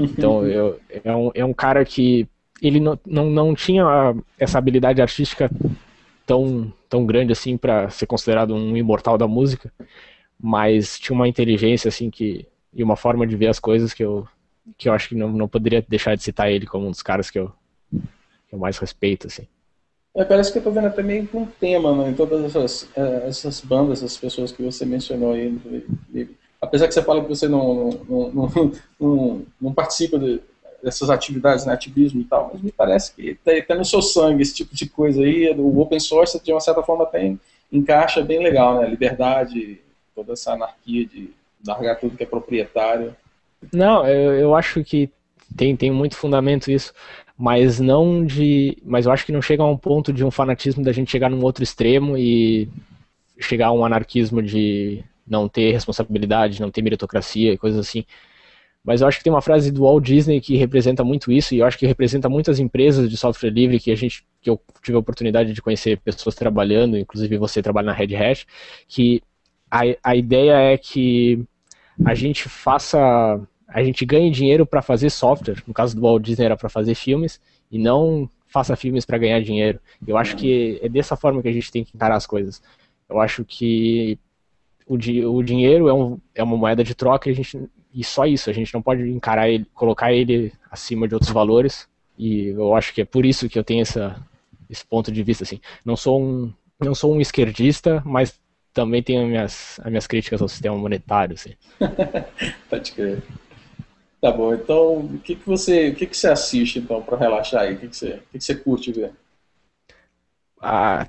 [0.00, 2.28] Então, eu, é, um, é um cara que
[2.62, 3.84] ele não, não, não tinha
[4.38, 5.50] essa habilidade artística
[6.24, 9.72] tão, tão grande assim para ser considerado um imortal da música,
[10.40, 14.28] mas tinha uma inteligência assim que e uma forma de ver as coisas que eu
[14.76, 17.30] que eu acho que não, não poderia deixar de citar ele como um dos caras
[17.30, 17.50] que eu,
[18.48, 19.46] que eu mais respeito assim.
[20.14, 23.28] É, parece que eu estou vendo até meio um tema né, em todas essas, é,
[23.28, 25.56] essas bandas, essas pessoas que você mencionou aí.
[26.60, 30.40] Apesar que você fala que você não, não, não, não, não participa de,
[30.82, 34.42] dessas atividades, né, ativismo e tal, mas me parece que está tá no seu sangue
[34.42, 35.50] esse tipo de coisa aí.
[35.56, 37.38] O open source, de uma certa forma, tem,
[37.72, 38.88] encaixa bem legal, né?
[38.88, 39.80] Liberdade,
[40.14, 41.30] toda essa anarquia de
[41.66, 43.14] largar tudo que é proprietário.
[43.72, 45.10] Não, eu, eu acho que
[45.56, 46.92] tem, tem muito fundamento isso,
[47.38, 48.76] mas não de.
[48.84, 51.30] Mas eu acho que não chega a um ponto de um fanatismo da gente chegar
[51.30, 52.68] num outro extremo e
[53.38, 58.04] chegar a um anarquismo de não ter responsabilidade, não ter meritocracia e coisas assim.
[58.84, 61.58] Mas eu acho que tem uma frase do Walt Disney que representa muito isso, e
[61.58, 64.96] eu acho que representa muitas empresas de software livre que a gente que eu tive
[64.96, 68.46] a oportunidade de conhecer pessoas trabalhando, inclusive você trabalha na Red Hat,
[68.88, 69.22] que
[69.70, 71.44] a, a ideia é que
[72.04, 73.40] a gente faça.
[73.68, 75.62] A gente ganhe dinheiro para fazer software.
[75.66, 79.40] No caso do Walt Disney era para fazer filmes e não faça filmes para ganhar
[79.42, 79.78] dinheiro.
[80.06, 82.62] Eu acho que é dessa forma que a gente tem que encarar as coisas.
[83.08, 84.18] Eu acho que
[84.86, 88.02] o, di o dinheiro é, um, é uma moeda de troca e, a gente, e
[88.02, 88.48] só isso.
[88.48, 91.86] A gente não pode encarar ele, colocar ele acima de outros valores.
[92.18, 94.16] E eu acho que é por isso que eu tenho essa,
[94.68, 95.44] esse ponto de vista.
[95.44, 95.60] Assim.
[95.84, 98.40] Não sou um, não sou um esquerdista, mas
[98.72, 101.34] também tenho as minhas, as minhas críticas ao sistema monetário.
[101.34, 101.52] Assim.
[102.70, 103.22] Pode crer.
[104.20, 107.62] Tá bom, então o que, que você o que, que você assiste então para relaxar
[107.62, 107.74] aí?
[107.74, 109.12] O que, que, você, o que, que você curte ver?
[110.60, 111.06] Ah,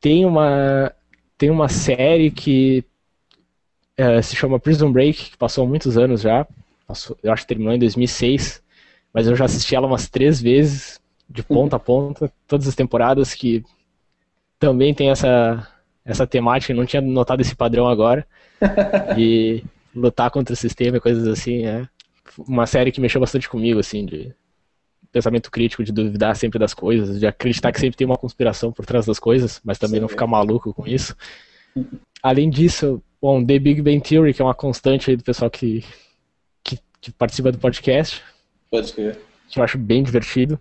[0.00, 0.92] tem uma
[1.36, 2.84] tem uma série que
[3.96, 6.46] é, se chama Prison Break, que passou há muitos anos já.
[6.86, 8.62] Passou, eu acho que terminou em 2006,
[9.12, 13.34] mas eu já assisti ela umas três vezes, de ponta a ponta, todas as temporadas
[13.34, 13.62] que
[14.58, 15.68] também tem essa,
[16.04, 18.26] essa temática, não tinha notado esse padrão agora.
[19.18, 19.62] e
[19.94, 21.86] lutar contra o sistema e coisas assim, é
[22.38, 24.34] uma série que mexeu bastante comigo, assim, de
[25.10, 28.86] pensamento crítico, de duvidar sempre das coisas, de acreditar que sempre tem uma conspiração por
[28.86, 30.00] trás das coisas, mas também Sim.
[30.02, 31.14] não ficar maluco com isso.
[32.22, 35.84] Além disso, bom, The Big Bang Theory, que é uma constante aí do pessoal que,
[36.64, 38.22] que, que participa do podcast.
[38.70, 39.18] Pode ser.
[39.48, 40.58] Que eu acho bem divertido.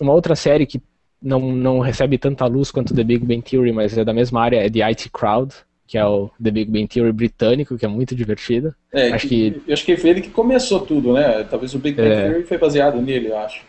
[0.00, 0.82] Uma outra série que
[1.22, 4.56] não, não recebe tanta luz quanto The Big Bang Theory, mas é da mesma área,
[4.56, 5.54] é The IT Crowd,
[5.86, 8.74] que é o The Big Bang Theory britânico, que é muito divertido.
[8.92, 11.44] É, acho que, que, eu acho que foi ele que começou tudo, né?
[11.44, 13.62] Talvez o Big Bang é, Theory foi baseado nele, eu acho.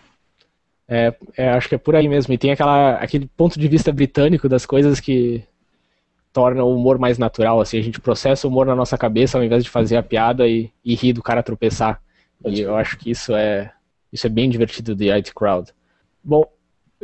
[0.87, 2.33] É, é, acho que é por aí mesmo.
[2.33, 5.43] E tem aquela, aquele ponto de vista britânico das coisas que
[6.31, 7.59] torna o humor mais natural.
[7.59, 10.47] Assim, a gente processa o humor na nossa cabeça ao invés de fazer a piada
[10.47, 12.01] e, e rir do cara tropeçar.
[12.45, 13.71] E eu acho que isso é,
[14.11, 15.71] isso é bem divertido do IT Crowd.
[16.23, 16.45] Bom,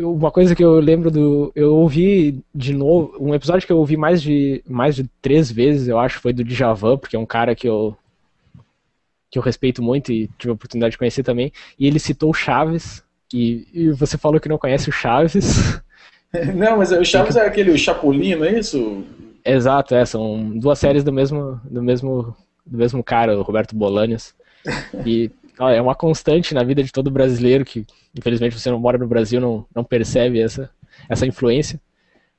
[0.04, 1.52] uma coisa que eu lembro do.
[1.56, 3.16] Eu ouvi de novo.
[3.20, 6.44] Um episódio que eu ouvi mais de, mais de três vezes, eu acho, foi do
[6.44, 7.96] Djavan, porque é um cara que eu.
[9.30, 11.52] que eu respeito muito e tive a oportunidade de conhecer também.
[11.80, 13.04] E ele citou o Chaves.
[13.34, 15.82] E, e você falou que não conhece o Chaves.
[16.56, 19.04] Não, mas o Chaves é aquele Chapolin, não é isso?
[19.44, 22.34] Exato, é, são duas séries do mesmo, do mesmo,
[22.66, 24.34] do mesmo cara, o Roberto Bolaños.
[25.06, 25.30] E
[25.70, 27.86] é uma constante na vida de todo brasileiro que,
[28.18, 30.70] infelizmente, você não mora no Brasil, não, não percebe essa,
[31.10, 31.80] essa influência.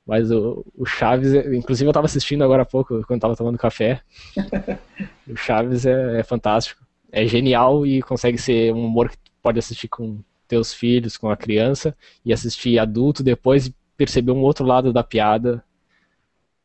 [0.05, 4.01] Mas o, o Chaves, inclusive eu estava assistindo agora há pouco, quando estava tomando café.
[5.27, 6.83] o Chaves é, é, fantástico.
[7.11, 11.37] É genial e consegue ser um humor que pode assistir com teus filhos, com a
[11.37, 11.95] criança,
[12.25, 15.63] e assistir adulto depois e perceber um outro lado da piada,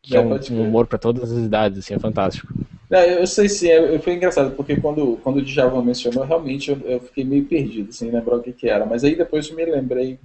[0.02, 2.52] que é, é um, um humor para todas as idades, assim, é fantástico.
[2.90, 6.80] É, eu sei sim, é, foi engraçado, porque quando, quando o Djavan mencionou, realmente eu,
[6.84, 8.86] eu, fiquei meio perdido, sem lembrar o que, que era.
[8.86, 10.18] Mas aí depois eu me lembrei,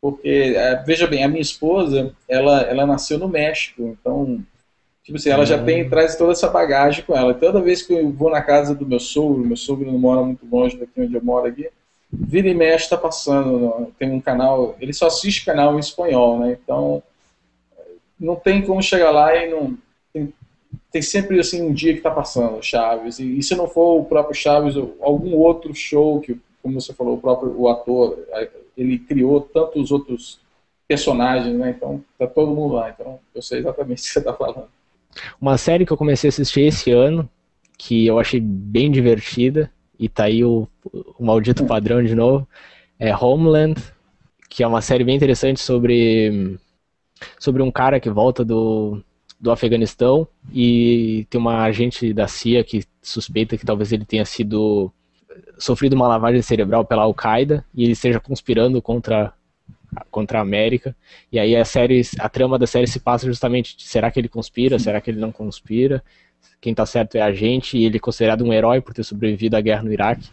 [0.00, 4.42] porque, é, veja bem, a minha esposa, ela, ela nasceu no México, então,
[5.04, 5.90] tipo assim, ela já tem, uhum.
[5.90, 7.34] traz toda essa bagagem com ela.
[7.34, 10.46] Toda vez que eu vou na casa do meu sogro, meu sogro não mora muito
[10.50, 11.68] longe daqui onde eu moro aqui,
[12.10, 16.56] vira e mexe está passando, tem um canal, ele só assiste canal em espanhol, né?
[16.62, 17.02] Então,
[18.18, 19.76] não tem como chegar lá e não
[20.90, 23.18] tem sempre assim um dia que está passando Chaves.
[23.18, 27.16] E, e, se não for o próprio Chaves algum outro show que como você falou
[27.16, 28.18] o próprio o ator
[28.76, 30.40] ele criou tantos outros
[30.88, 31.74] personagens né?
[31.76, 32.90] Então tá todo mundo lá.
[32.90, 34.68] Então eu sei exatamente o que você está falando.
[35.40, 37.28] Uma série que eu comecei a assistir esse ano
[37.78, 40.66] que eu achei bem divertida e tá aí o,
[41.18, 42.46] o maldito padrão de novo
[42.98, 43.80] é Homeland
[44.48, 46.58] que é uma série bem interessante sobre
[47.38, 49.02] sobre um cara que volta do
[49.38, 54.90] do Afeganistão e tem uma agente da CIA que suspeita que talvez ele tenha sido
[55.58, 59.32] sofrido uma lavagem cerebral pela Al-Qaeda e ele esteja conspirando contra
[60.10, 60.94] contra a América.
[61.32, 64.78] E aí a série, a trama da série se passa justamente será que ele conspira,
[64.78, 66.02] será que ele não conspira?
[66.60, 69.56] Quem está certo é a gente e ele é considerado um herói por ter sobrevivido
[69.56, 70.28] à guerra no Iraque,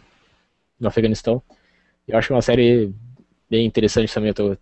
[0.78, 1.42] no Afeganistão.
[2.06, 2.92] Eu acho que é uma série
[3.48, 4.56] bem interessante também, eu tô,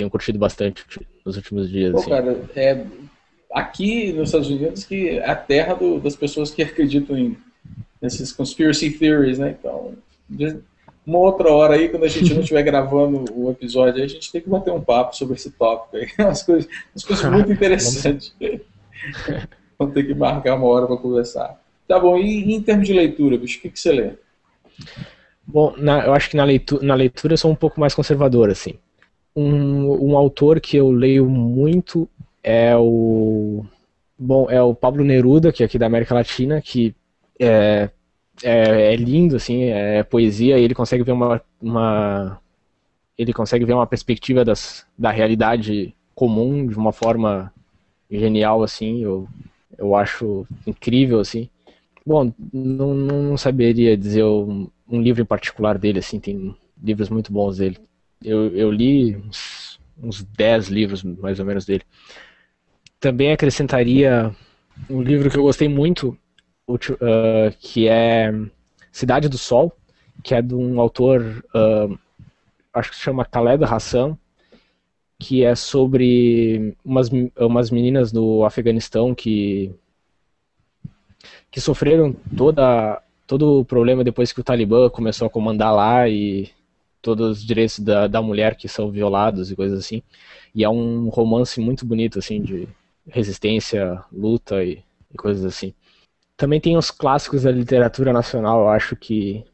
[0.00, 0.84] tenho curtido bastante
[1.24, 1.92] nos últimos dias.
[1.92, 2.10] Pô, assim.
[2.10, 2.84] cara, é,
[3.52, 7.36] aqui nos Estados Unidos que é a terra do, das pessoas que acreditam em
[8.00, 9.54] nesses conspiracy theories, né?
[9.58, 9.94] Então,
[11.06, 14.40] uma outra hora aí, quando a gente não estiver gravando o episódio, a gente tem
[14.40, 16.08] que bater um papo sobre esse tópico aí.
[16.18, 18.34] Umas coisas, umas coisas muito interessantes.
[19.78, 21.60] Vamos ter que marcar uma hora para conversar.
[21.86, 24.12] Tá bom, e, em termos de leitura, bicho, o que, que você lê?
[25.46, 28.48] Bom, na, eu acho que na leitura, na leitura eu sou um pouco mais conservador,
[28.48, 28.78] assim.
[29.34, 32.08] Um, um autor que eu leio muito
[32.42, 33.64] é o
[34.18, 36.94] bom é o Pablo Neruda que é aqui da América Latina que
[37.38, 37.88] é,
[38.42, 42.40] é, é lindo assim é poesia e ele consegue ver uma, uma
[43.16, 47.52] ele consegue ver uma perspectiva das, da realidade comum de uma forma
[48.10, 49.28] genial assim eu,
[49.78, 51.48] eu acho incrível assim.
[52.04, 57.32] Bom não, não saberia dizer um, um livro em particular dele assim tem livros muito
[57.32, 57.78] bons dele
[58.24, 61.82] eu, eu li uns, uns 10 livros mais ou menos dele.
[62.98, 64.34] Também acrescentaria
[64.88, 66.16] um livro que eu gostei muito,
[66.68, 66.76] uh,
[67.58, 68.32] que é
[68.92, 69.72] Cidade do Sol,
[70.22, 71.98] que é de um autor, uh,
[72.72, 74.16] acho que se chama Khaled Hassan,
[75.18, 79.74] que é sobre umas, umas meninas do Afeganistão que,
[81.50, 86.50] que sofreram toda, todo o problema depois que o Talibã começou a comandar lá e
[87.02, 90.02] todos os direitos da, da mulher que são violados e coisas assim.
[90.54, 92.68] E é um romance muito bonito, assim, de,
[93.10, 94.82] resistência, luta e,
[95.12, 95.74] e coisas assim.
[96.36, 99.44] Também tem os clássicos da literatura nacional, eu acho que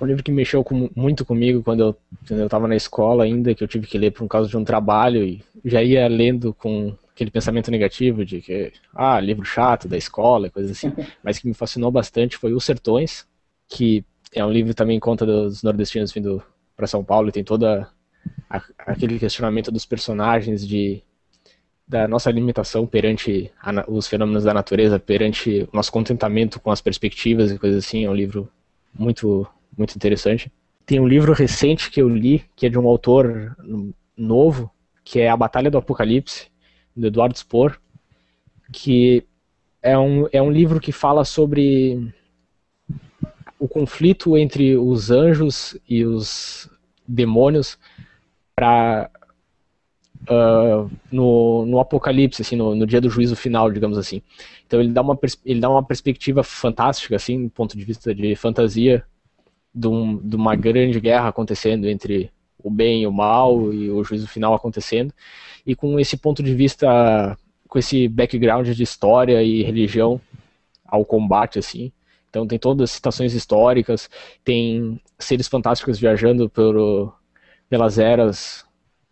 [0.00, 3.54] um livro que mexeu com, muito comigo quando eu, quando eu tava na escola ainda,
[3.54, 6.94] que eu tive que ler por causa de um trabalho, e já ia lendo com
[7.12, 11.54] aquele pensamento negativo de que, ah, livro chato da escola, coisa assim, mas que me
[11.54, 13.26] fascinou bastante foi Os Sertões,
[13.68, 16.42] que é um livro também conta dos nordestinos vindo
[16.76, 17.88] para São Paulo e tem toda
[18.50, 21.02] a, aquele questionamento dos personagens de
[21.88, 26.80] da nossa limitação perante a, os fenômenos da natureza, perante o nosso contentamento com as
[26.80, 28.48] perspectivas e coisas assim, é um livro
[28.92, 29.46] muito
[29.76, 30.50] muito interessante.
[30.84, 33.56] Tem um livro recente que eu li, que é de um autor
[34.16, 34.70] novo,
[35.04, 36.48] que é A Batalha do Apocalipse,
[36.96, 37.78] do Eduardo Spohr,
[38.72, 39.24] que
[39.82, 42.12] é um, é um livro que fala sobre
[43.58, 46.68] o conflito entre os anjos e os
[47.06, 47.78] demônios
[48.54, 49.10] para
[50.28, 54.22] uh, ah, no, no Apocalipse, assim, no, no, dia do juízo final, digamos assim.
[54.66, 58.34] Então ele dá uma, ele dá uma perspectiva fantástica, assim, do ponto de vista de
[58.34, 59.04] fantasia,
[59.74, 62.30] de, um, de uma grande guerra acontecendo entre
[62.62, 65.12] o bem e o mal e o juízo final acontecendo.
[65.64, 67.36] E com esse ponto de vista,
[67.68, 70.20] com esse background de história e religião
[70.84, 71.92] ao combate, assim.
[72.30, 74.10] Então tem todas as citações históricas,
[74.44, 77.14] tem seres fantásticos viajando por,
[77.68, 78.64] pelas eras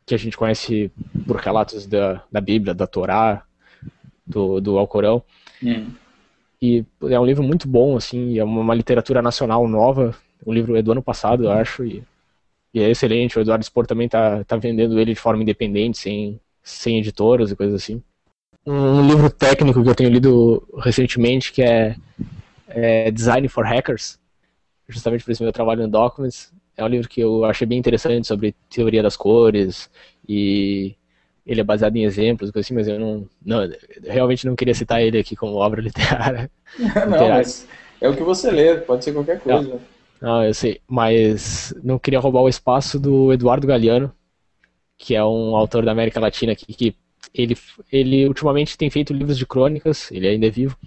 [0.06, 0.90] que a gente conhece
[1.26, 3.44] por relatos da, da Bíblia, da Torá,
[4.26, 5.22] do, do Alcorão.
[5.62, 5.90] Hum.
[6.60, 10.14] E é um livro muito bom, assim, é uma literatura nacional nova.
[10.44, 12.02] O livro é do ano passado, eu acho, e,
[12.72, 13.38] e é excelente.
[13.38, 17.56] O Eduardo Spor também tá, tá vendendo ele de forma independente, sem, sem editoras e
[17.56, 18.02] coisas assim.
[18.66, 21.96] Um livro técnico que eu tenho lido recentemente, que é,
[22.74, 24.18] é Design for Hackers,
[24.88, 28.26] justamente por esse meu trabalho no Documents, é um livro que eu achei bem interessante
[28.26, 29.90] sobre teoria das cores
[30.28, 30.94] e
[31.46, 33.58] ele é baseado em exemplos, assim, mas eu não, não
[34.02, 36.50] realmente não queria citar ele aqui como obra literária.
[36.78, 37.68] não, mas
[38.00, 39.68] é o que você lê, pode ser qualquer coisa.
[39.68, 39.80] Não,
[40.20, 44.12] não, eu sei, mas não queria roubar o espaço do Eduardo Galeano,
[44.96, 46.96] que é um autor da América Latina que, que
[47.34, 47.56] ele,
[47.92, 50.78] ele ultimamente tem feito livros de crônicas, ele ainda é vivo,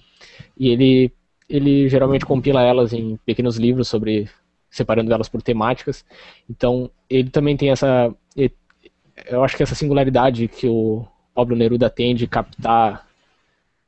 [0.58, 1.12] e ele,
[1.50, 4.30] ele geralmente compila elas em pequenos livros sobre
[4.70, 6.06] separando elas por temáticas.
[6.50, 8.14] Então, ele também tem essa.
[9.26, 13.08] Eu acho que essa singularidade que o Pablo Neruda tem de captar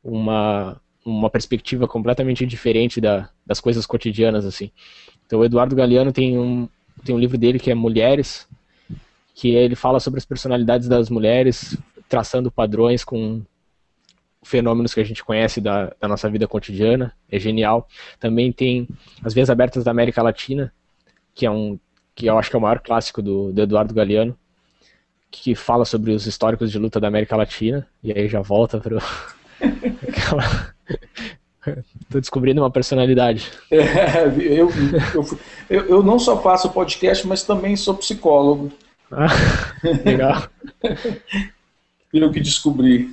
[0.03, 4.72] uma, uma perspectiva completamente diferente da, das coisas cotidianas, assim.
[5.26, 6.68] Então, o Eduardo Galeano tem um,
[7.03, 8.47] tem um livro dele que é Mulheres,
[9.36, 13.41] que ele fala sobre as personalidades das mulheres, traçando padrões com
[14.44, 17.88] fenômenos que a gente conhece da, da, nossa vida cotidiana, é genial.
[18.20, 18.88] Também tem
[19.24, 20.74] As Vias Abertas da América Latina,
[21.34, 21.80] que é um
[22.16, 24.38] que eu acho que é o maior clássico do, do Eduardo Galeano,
[25.32, 28.98] que fala sobre os históricos de luta da América Latina, e aí já volta para
[30.08, 30.74] aquela...
[32.10, 33.50] Tô descobrindo uma personalidade.
[33.70, 34.70] É, eu,
[35.70, 38.72] eu, eu, não só faço podcast, mas também sou psicólogo.
[39.12, 39.28] Ah,
[40.04, 40.48] legal.
[42.14, 43.12] eu que descobri.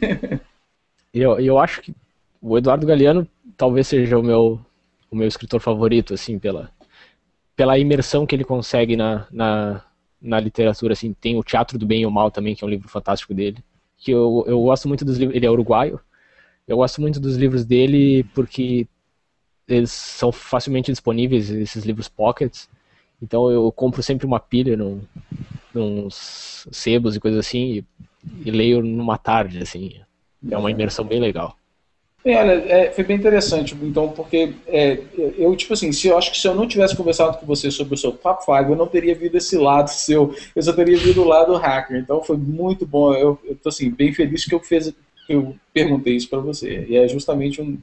[1.19, 1.95] Eu, eu acho que
[2.43, 4.61] o Eduardo Galeano talvez seja o meu,
[5.11, 6.71] o meu escritor favorito, assim, pela,
[7.57, 9.83] pela imersão que ele consegue na, na,
[10.21, 12.71] na literatura, assim, tem o Teatro do Bem e o Mal também, que é um
[12.71, 13.65] livro fantástico dele,
[13.97, 15.99] que eu, eu gosto muito dos livros, ele é uruguaio,
[16.69, 18.87] eu gosto muito dos livros dele porque
[19.67, 22.69] eles são facilmente disponíveis, esses livros pockets,
[23.23, 25.01] então eu compro sempre uma pilha num,
[25.73, 27.85] nos sebos e coisas assim, e,
[28.45, 29.95] e leio numa tarde, assim,
[30.51, 31.57] é uma imersão bem legal.
[32.27, 35.01] É, olha, é, foi bem interessante, então, porque é,
[35.39, 37.95] eu, tipo assim, se eu acho que se eu não tivesse conversado com você sobre
[37.95, 41.21] o seu top 5, eu não teria visto esse lado seu, eu só teria visto
[41.21, 41.97] o lado hacker.
[41.97, 43.15] Então foi muito bom.
[43.15, 44.93] Eu, eu tô assim, bem feliz que eu fiz,
[45.25, 46.85] que eu perguntei isso para você.
[46.89, 47.79] E é justamente um,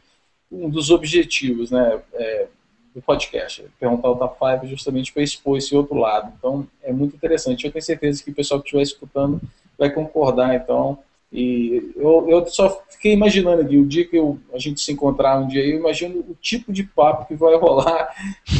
[0.51, 2.47] um dos objetivos, né, é,
[2.93, 6.34] do podcast, perguntar o top 5 justamente para expor esse outro lado.
[6.38, 7.66] Então é muito interessante.
[7.66, 9.39] Eu tenho certeza que o pessoal que estiver escutando
[9.78, 10.99] vai concordar, então.
[11.34, 15.40] E eu, eu só fiquei imaginando aqui, o dia que eu, a gente se encontrar
[15.40, 18.14] um dia, eu imagino o tipo de papo que vai rolar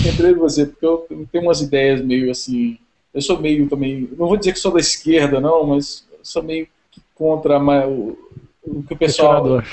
[0.08, 2.80] entre você, porque eu, eu tenho umas ideias meio assim.
[3.14, 6.68] Eu sou meio também, não vou dizer que sou da esquerda, não, mas sou meio
[7.14, 8.18] contra o,
[8.64, 9.62] o que o pessoal.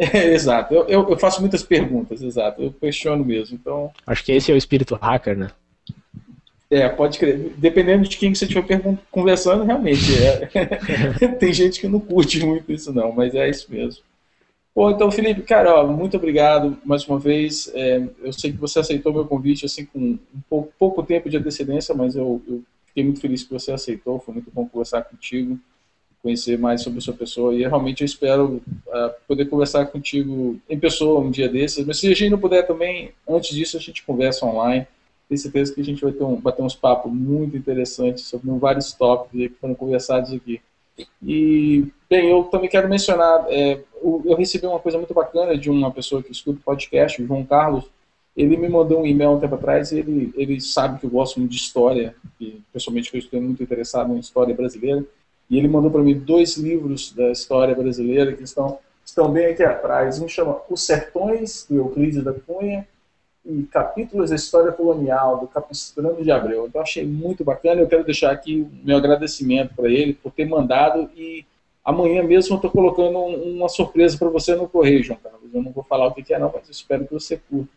[0.00, 3.58] É, exato, eu, eu, eu, faço muitas perguntas, exato, eu questiono mesmo.
[3.60, 3.90] Então...
[4.06, 5.50] Acho que esse é o espírito hacker, né?
[6.70, 7.54] É, pode crer.
[7.56, 10.04] Dependendo de quem que você estiver conversando, realmente.
[10.22, 11.28] É.
[11.40, 14.02] Tem gente que não curte muito isso, não, mas é isso mesmo.
[14.74, 17.70] Bom, então, Felipe, cara, ó, muito obrigado mais uma vez.
[17.74, 21.38] É, eu sei que você aceitou meu convite assim com um pouco, pouco tempo de
[21.38, 24.20] antecedência, mas eu, eu, fiquei muito feliz que você aceitou.
[24.20, 25.58] Foi muito bom conversar contigo,
[26.22, 27.54] conhecer mais sobre a sua pessoa.
[27.54, 31.84] E realmente eu espero uh, poder conversar contigo em pessoa um dia desses.
[31.86, 34.86] Mas se a gente não puder também, antes disso a gente conversa online
[35.28, 38.92] tenho certeza que a gente vai ter um, bater uns papos muito interessantes sobre vários
[38.92, 40.60] tópicos que foram conversados aqui.
[41.22, 45.90] E, bem, eu também quero mencionar, é, eu recebi uma coisa muito bacana de uma
[45.92, 47.84] pessoa que escuta o podcast, o João Carlos,
[48.36, 51.50] ele me mandou um e-mail um tempo atrás, ele, ele sabe que eu gosto muito
[51.50, 55.04] de história, e pessoalmente eu estou muito interessado em história brasileira,
[55.50, 59.62] e ele mandou para mim dois livros da história brasileira que estão, estão bem aqui
[59.62, 60.20] atrás.
[60.20, 62.86] Um chama Os Sertões, do Euclides da Cunha,
[63.70, 66.66] Capítulos da História Colonial, do Capistrano de Abreu.
[66.66, 71.08] Então achei muito bacana, eu quero deixar aqui meu agradecimento para ele por ter mandado,
[71.16, 71.44] e
[71.84, 75.52] amanhã mesmo eu estou colocando uma surpresa para você no correio, João Carlos.
[75.52, 77.72] Eu não vou falar o que é não, mas espero que você curta.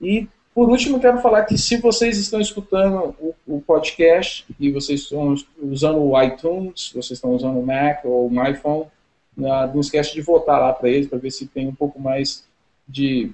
[0.00, 5.00] E, por último, quero falar que se vocês estão escutando o, o podcast e vocês
[5.00, 8.86] estão usando o iTunes, vocês estão usando o Mac ou o iPhone,
[9.36, 12.44] não esquece de votar lá para eles, para ver se tem um pouco mais
[12.88, 13.32] de...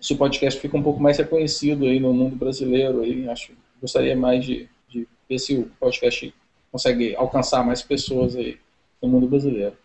[0.00, 3.02] se o podcast fica um pouco mais reconhecido aí no mundo brasileiro.
[3.02, 6.32] Aí, acho, gostaria mais de, de ver se o podcast
[6.72, 8.58] consegue alcançar mais pessoas aí
[9.02, 9.76] no mundo brasileiro.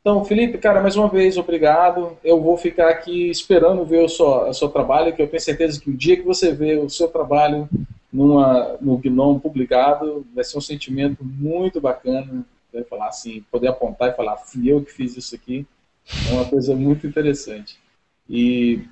[0.00, 2.16] Então, Felipe, cara, mais uma vez, obrigado.
[2.22, 5.80] Eu vou ficar aqui esperando ver o seu, o seu trabalho, que eu tenho certeza
[5.80, 7.68] que o dia que você vê o seu trabalho
[8.12, 12.44] numa, no Gnome publicado, vai ser um sentimento muito bacana.
[12.70, 15.66] Vai falar assim, poder apontar e falar, fui eu que fiz isso aqui.
[16.30, 17.78] É uma coisa muito interessante.
[18.28, 18.84] E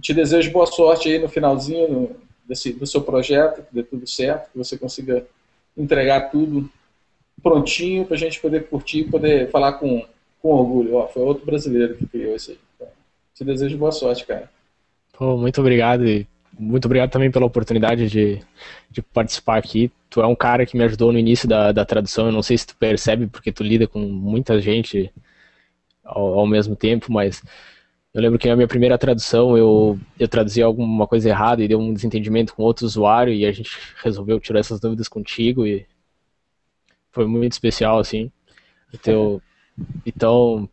[0.00, 2.16] te desejo boa sorte aí no finalzinho
[2.46, 5.26] desse, do seu projeto, que dê tudo certo, que você consiga
[5.76, 6.68] entregar tudo
[7.42, 10.04] prontinho para a gente poder curtir, poder falar com
[10.46, 10.94] com orgulho.
[10.94, 12.58] Ó, foi outro brasileiro que criou isso aí.
[12.76, 12.88] Então,
[13.34, 14.48] te desejo boa sorte, cara.
[15.12, 16.26] Pô, muito obrigado e
[16.58, 18.40] muito obrigado também pela oportunidade de,
[18.90, 19.90] de participar aqui.
[20.08, 22.26] Tu é um cara que me ajudou no início da, da tradução.
[22.26, 25.12] Eu não sei se tu percebe, porque tu lida com muita gente
[26.04, 27.42] ao, ao mesmo tempo, mas
[28.16, 31.78] eu lembro que na minha primeira tradução eu, eu traduzi alguma coisa errada e deu
[31.78, 35.86] um desentendimento com outro usuário e a gente resolveu tirar essas dúvidas contigo e
[37.12, 38.32] foi muito especial, assim.
[38.94, 39.42] Então,
[40.06, 40.68] então,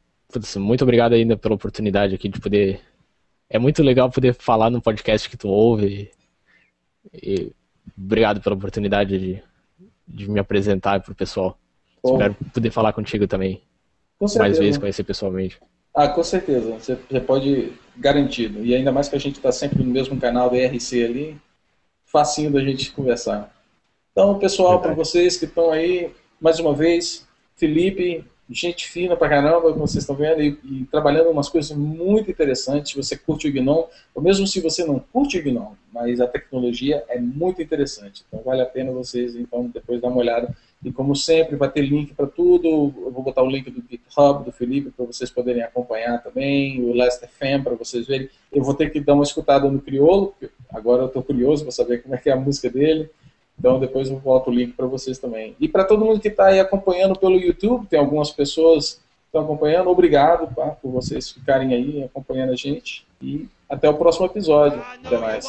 [0.58, 2.80] muito obrigado ainda pela oportunidade aqui de poder.
[3.50, 6.10] É muito legal poder falar no podcast que tu ouve.
[7.14, 7.52] E, e
[7.98, 9.44] obrigado pela oportunidade de,
[10.08, 11.58] de me apresentar para o pessoal.
[12.02, 12.14] Bom.
[12.14, 13.62] Espero poder falar contigo também.
[14.18, 15.60] Com mais vezes, conhecer pessoalmente.
[15.94, 16.72] Ah, com certeza.
[16.72, 18.66] Você, você pode garantido.
[18.66, 21.38] E ainda mais que a gente está sempre no mesmo canal do ERC ali,
[22.06, 23.54] facinho da gente conversar.
[24.12, 29.72] Então, pessoal, para vocês que estão aí, mais uma vez, Felipe, gente fina pra caramba,
[29.72, 32.94] como vocês estão vendo, e, e, trabalhando umas coisas muito interessantes.
[32.94, 37.04] Você curte o GNOME, ou mesmo se você não curte o GNOME, mas a tecnologia
[37.10, 38.24] é muito interessante.
[38.28, 40.56] Então vale a pena vocês, então, depois dar uma olhada.
[40.84, 42.94] E como sempre, vai ter link para tudo.
[43.06, 46.94] Eu vou botar o link do GitHub do Felipe para vocês poderem acompanhar também, o
[46.94, 48.30] Last.fm para vocês verem.
[48.52, 50.36] Eu vou ter que dar uma escutada no Criolo,
[50.70, 53.10] agora eu estou curioso para saber como é que é a música dele.
[53.58, 55.56] Então depois eu volto o link para vocês também.
[55.60, 59.44] E para todo mundo que está aí acompanhando pelo YouTube, tem algumas pessoas que estão
[59.44, 63.06] acompanhando, obrigado tá, por vocês ficarem aí acompanhando a gente.
[63.22, 64.82] E até o próximo episódio.
[65.04, 65.46] Até mais.